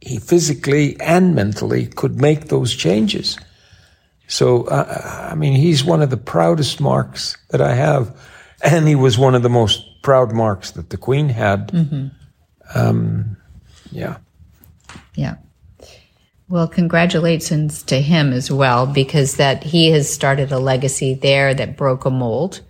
[0.00, 3.36] he physically and mentally could make those changes.
[4.28, 8.16] So, uh, I mean, he's one of the proudest marks that I have.
[8.62, 11.72] And he was one of the most proud marks that the Queen had.
[12.74, 13.36] Um,
[13.90, 14.18] yeah.
[15.14, 15.36] Yeah.
[16.48, 21.76] Well, congratulations to him as well, because that he has started a legacy there that
[21.76, 22.60] broke a mold.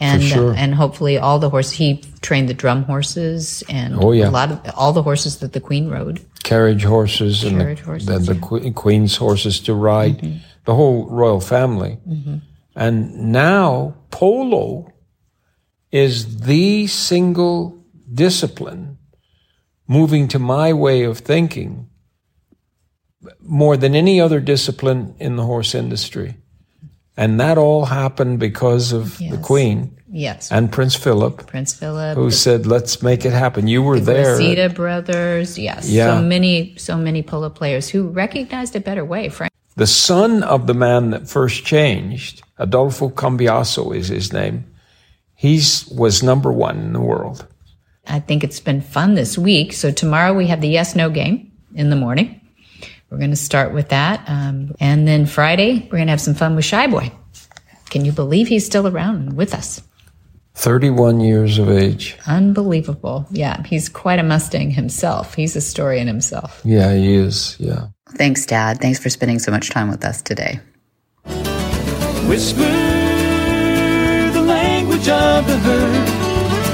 [0.00, 0.50] And, sure.
[0.50, 4.28] uh, and hopefully all the horses, he trained the drum horses and Oh, yeah.
[4.28, 6.20] a lot of all the horses that the queen rode.
[6.42, 8.70] Carriage horses and Carriage the, horses, the, the yeah.
[8.74, 10.38] Queen's horses to ride, Mm-hmm.
[10.64, 11.98] the whole royal family.
[12.74, 14.92] And now polo
[15.92, 17.78] is the single
[18.12, 18.93] discipline
[19.86, 21.88] moving to my way of thinking
[23.40, 26.36] more than any other discipline in the horse industry.
[27.16, 30.50] And that all happened because of the Queen Yes.
[30.50, 33.66] and Prince Philip, Prince Philip, who said, let's make it happen.
[33.66, 34.36] You were the there.
[34.36, 35.58] Zeta brothers.
[35.58, 35.88] Yes.
[35.88, 36.16] Yeah.
[36.16, 39.28] So many, so many polo players who recognized a better way.
[39.28, 39.52] Frank.
[39.76, 44.64] The son of the man that first changed, Adolfo Cambiaso is his name.
[45.34, 47.46] He's was number one in the world.
[48.06, 49.72] I think it's been fun this week.
[49.72, 52.40] So tomorrow we have the yes no game in the morning.
[53.10, 54.24] We're going to start with that.
[54.26, 57.12] Um, and then Friday, we're going to have some fun with Shy Boy.
[57.90, 59.82] Can you believe he's still around and with us?
[60.56, 62.16] 31 years of age.
[62.26, 63.26] Unbelievable.
[63.30, 65.34] Yeah, he's quite a Mustang himself.
[65.34, 66.60] He's a story in himself.
[66.64, 67.56] Yeah, he is.
[67.58, 67.88] Yeah.
[68.10, 68.80] Thanks, Dad.
[68.80, 70.60] Thanks for spending so much time with us today.
[72.28, 72.62] Whisper
[74.34, 75.93] the language of the herd.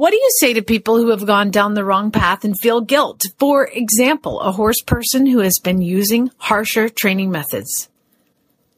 [0.00, 2.80] what do you say to people who have gone down the wrong path and feel
[2.80, 3.20] guilt?
[3.38, 7.90] For example, a horse person who has been using harsher training methods.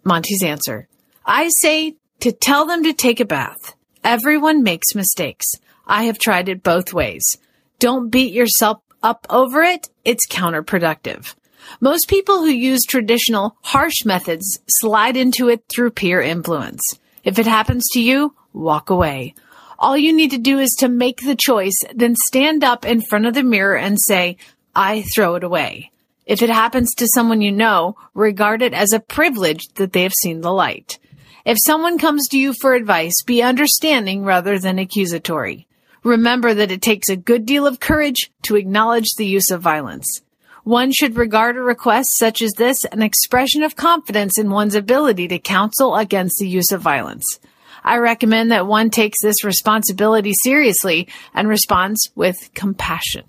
[0.03, 0.89] Monty's answer.
[1.25, 3.77] I say to tell them to take a bath.
[4.03, 5.47] Everyone makes mistakes.
[5.87, 7.37] I have tried it both ways.
[7.79, 9.91] Don't beat yourself up over it.
[10.05, 11.37] It's counterproductive.
[11.81, 16.83] Most people who use traditional harsh methods slide into it through peer influence.
[17.23, 19.35] If it happens to you, walk away.
[19.83, 23.27] All you need to do is to make the choice, then stand up in front
[23.27, 24.37] of the mirror and say,
[24.77, 25.91] I throw it away.
[26.25, 30.15] If it happens to someone you know, regard it as a privilege that they have
[30.15, 31.01] seen the light.
[31.45, 35.67] If someone comes to you for advice, be understanding rather than accusatory.
[36.05, 40.21] Remember that it takes a good deal of courage to acknowledge the use of violence.
[40.63, 45.27] One should regard a request such as this an expression of confidence in one's ability
[45.27, 47.41] to counsel against the use of violence.
[47.85, 53.25] I recommend that one takes this responsibility seriously and responds with compassion.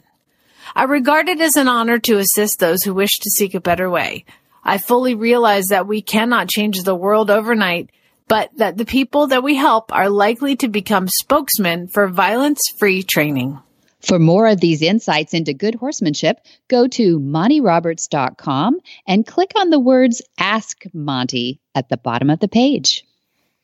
[0.75, 3.89] I regard it as an honor to assist those who wish to seek a better
[3.89, 4.25] way.
[4.63, 7.89] I fully realize that we cannot change the world overnight,
[8.27, 13.03] but that the people that we help are likely to become spokesmen for violence free
[13.03, 13.59] training.
[13.99, 19.79] For more of these insights into good horsemanship, go to montyroberts.com and click on the
[19.79, 23.05] words Ask Monty at the bottom of the page.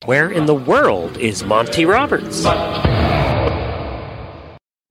[0.05, 2.45] Where in the world is Monty Roberts?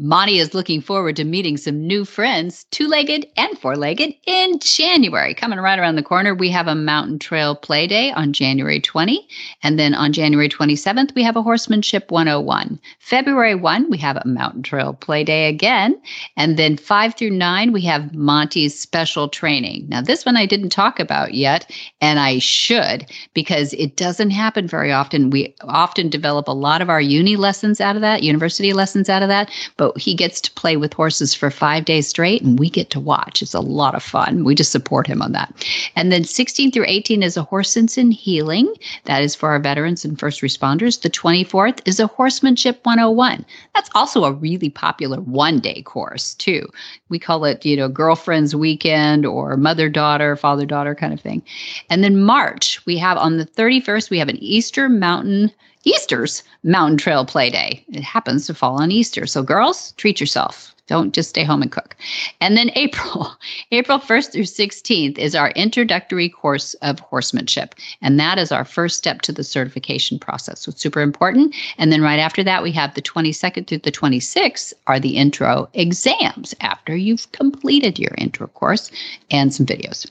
[0.00, 4.60] Monty is looking forward to meeting some new friends, two legged and four legged, in
[4.60, 5.34] January.
[5.34, 9.26] Coming right around the corner, we have a Mountain Trail Play Day on January 20.
[9.64, 12.78] And then on January 27th, we have a Horsemanship 101.
[13.00, 16.00] February 1, we have a Mountain Trail Play Day again.
[16.36, 19.88] And then 5 through 9, we have Monty's special training.
[19.88, 21.68] Now, this one I didn't talk about yet,
[22.00, 25.30] and I should because it doesn't happen very often.
[25.30, 29.24] We often develop a lot of our uni lessons out of that, university lessons out
[29.24, 29.50] of that.
[29.76, 33.00] But he gets to play with horses for five days straight and we get to
[33.00, 33.42] watch.
[33.42, 34.44] It's a lot of fun.
[34.44, 35.66] We just support him on that.
[35.96, 38.72] And then 16 through 18 is a horse sense and healing.
[39.04, 41.00] That is for our veterans and first responders.
[41.00, 43.44] The 24th is a horsemanship 101.
[43.74, 46.66] That's also a really popular one day course, too.
[47.08, 51.42] We call it, you know, girlfriend's weekend or mother daughter, father daughter kind of thing.
[51.90, 55.52] And then March, we have on the 31st, we have an Easter Mountain
[55.88, 57.82] Easter's Mountain Trail Play Day.
[57.88, 59.26] It happens to fall on Easter.
[59.26, 60.74] So, girls, treat yourself.
[60.86, 61.96] Don't just stay home and cook.
[62.42, 63.30] And then April,
[63.72, 67.74] April 1st through 16th is our introductory course of horsemanship.
[68.02, 70.60] And that is our first step to the certification process.
[70.60, 71.54] So it's super important.
[71.78, 75.70] And then right after that, we have the 22nd through the 26th are the intro
[75.72, 78.90] exams after you've completed your intro course
[79.30, 80.06] and some videos.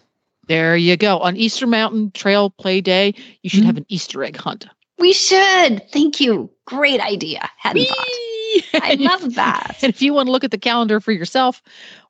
[0.47, 1.19] There you go.
[1.19, 3.13] On Easter Mountain Trail Play Day,
[3.43, 3.67] you should mm-hmm.
[3.67, 4.65] have an Easter egg hunt.
[4.99, 5.89] We should.
[5.91, 6.49] Thank you.
[6.65, 7.49] Great idea.
[7.57, 7.87] Hadn't Whee!
[7.87, 8.83] thought.
[8.83, 9.77] I love that.
[9.81, 11.61] and if you want to look at the calendar for yourself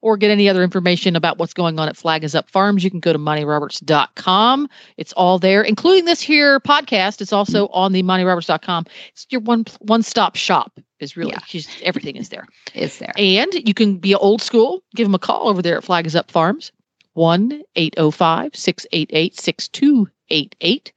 [0.02, 2.90] or get any other information about what's going on at Flag is Up Farms, you
[2.90, 4.70] can go to montyroberts.com.
[4.98, 7.22] It's all there, including this here podcast.
[7.22, 8.86] It's also on the montyroberts.com.
[9.10, 10.80] It's your one one stop shop.
[11.00, 11.62] Is really yeah.
[11.84, 12.48] everything is there.
[12.74, 13.14] It's there.
[13.18, 14.84] And you can be old school.
[14.96, 16.72] Give them a call over there at Flag is Up Farms.
[17.14, 20.94] 1 805 688 6288.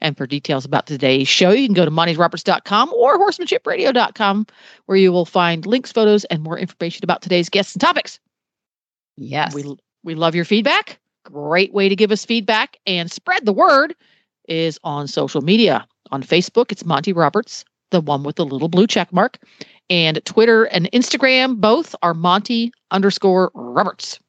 [0.00, 4.46] And for details about today's show, you can go to montyroberts.com or horsemanship.radio.com,
[4.86, 8.20] where you will find links, photos, and more information about today's guests and topics.
[9.16, 9.54] Yes.
[9.54, 11.00] We, we love your feedback.
[11.24, 13.94] Great way to give us feedback and spread the word
[14.48, 15.86] is on social media.
[16.10, 19.38] On Facebook, it's Monty Roberts, the one with the little blue check mark.
[19.90, 24.20] And Twitter and Instagram, both are Monty underscore Roberts.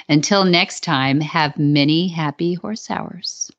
[0.10, 3.52] Until next time, have many happy horse hours.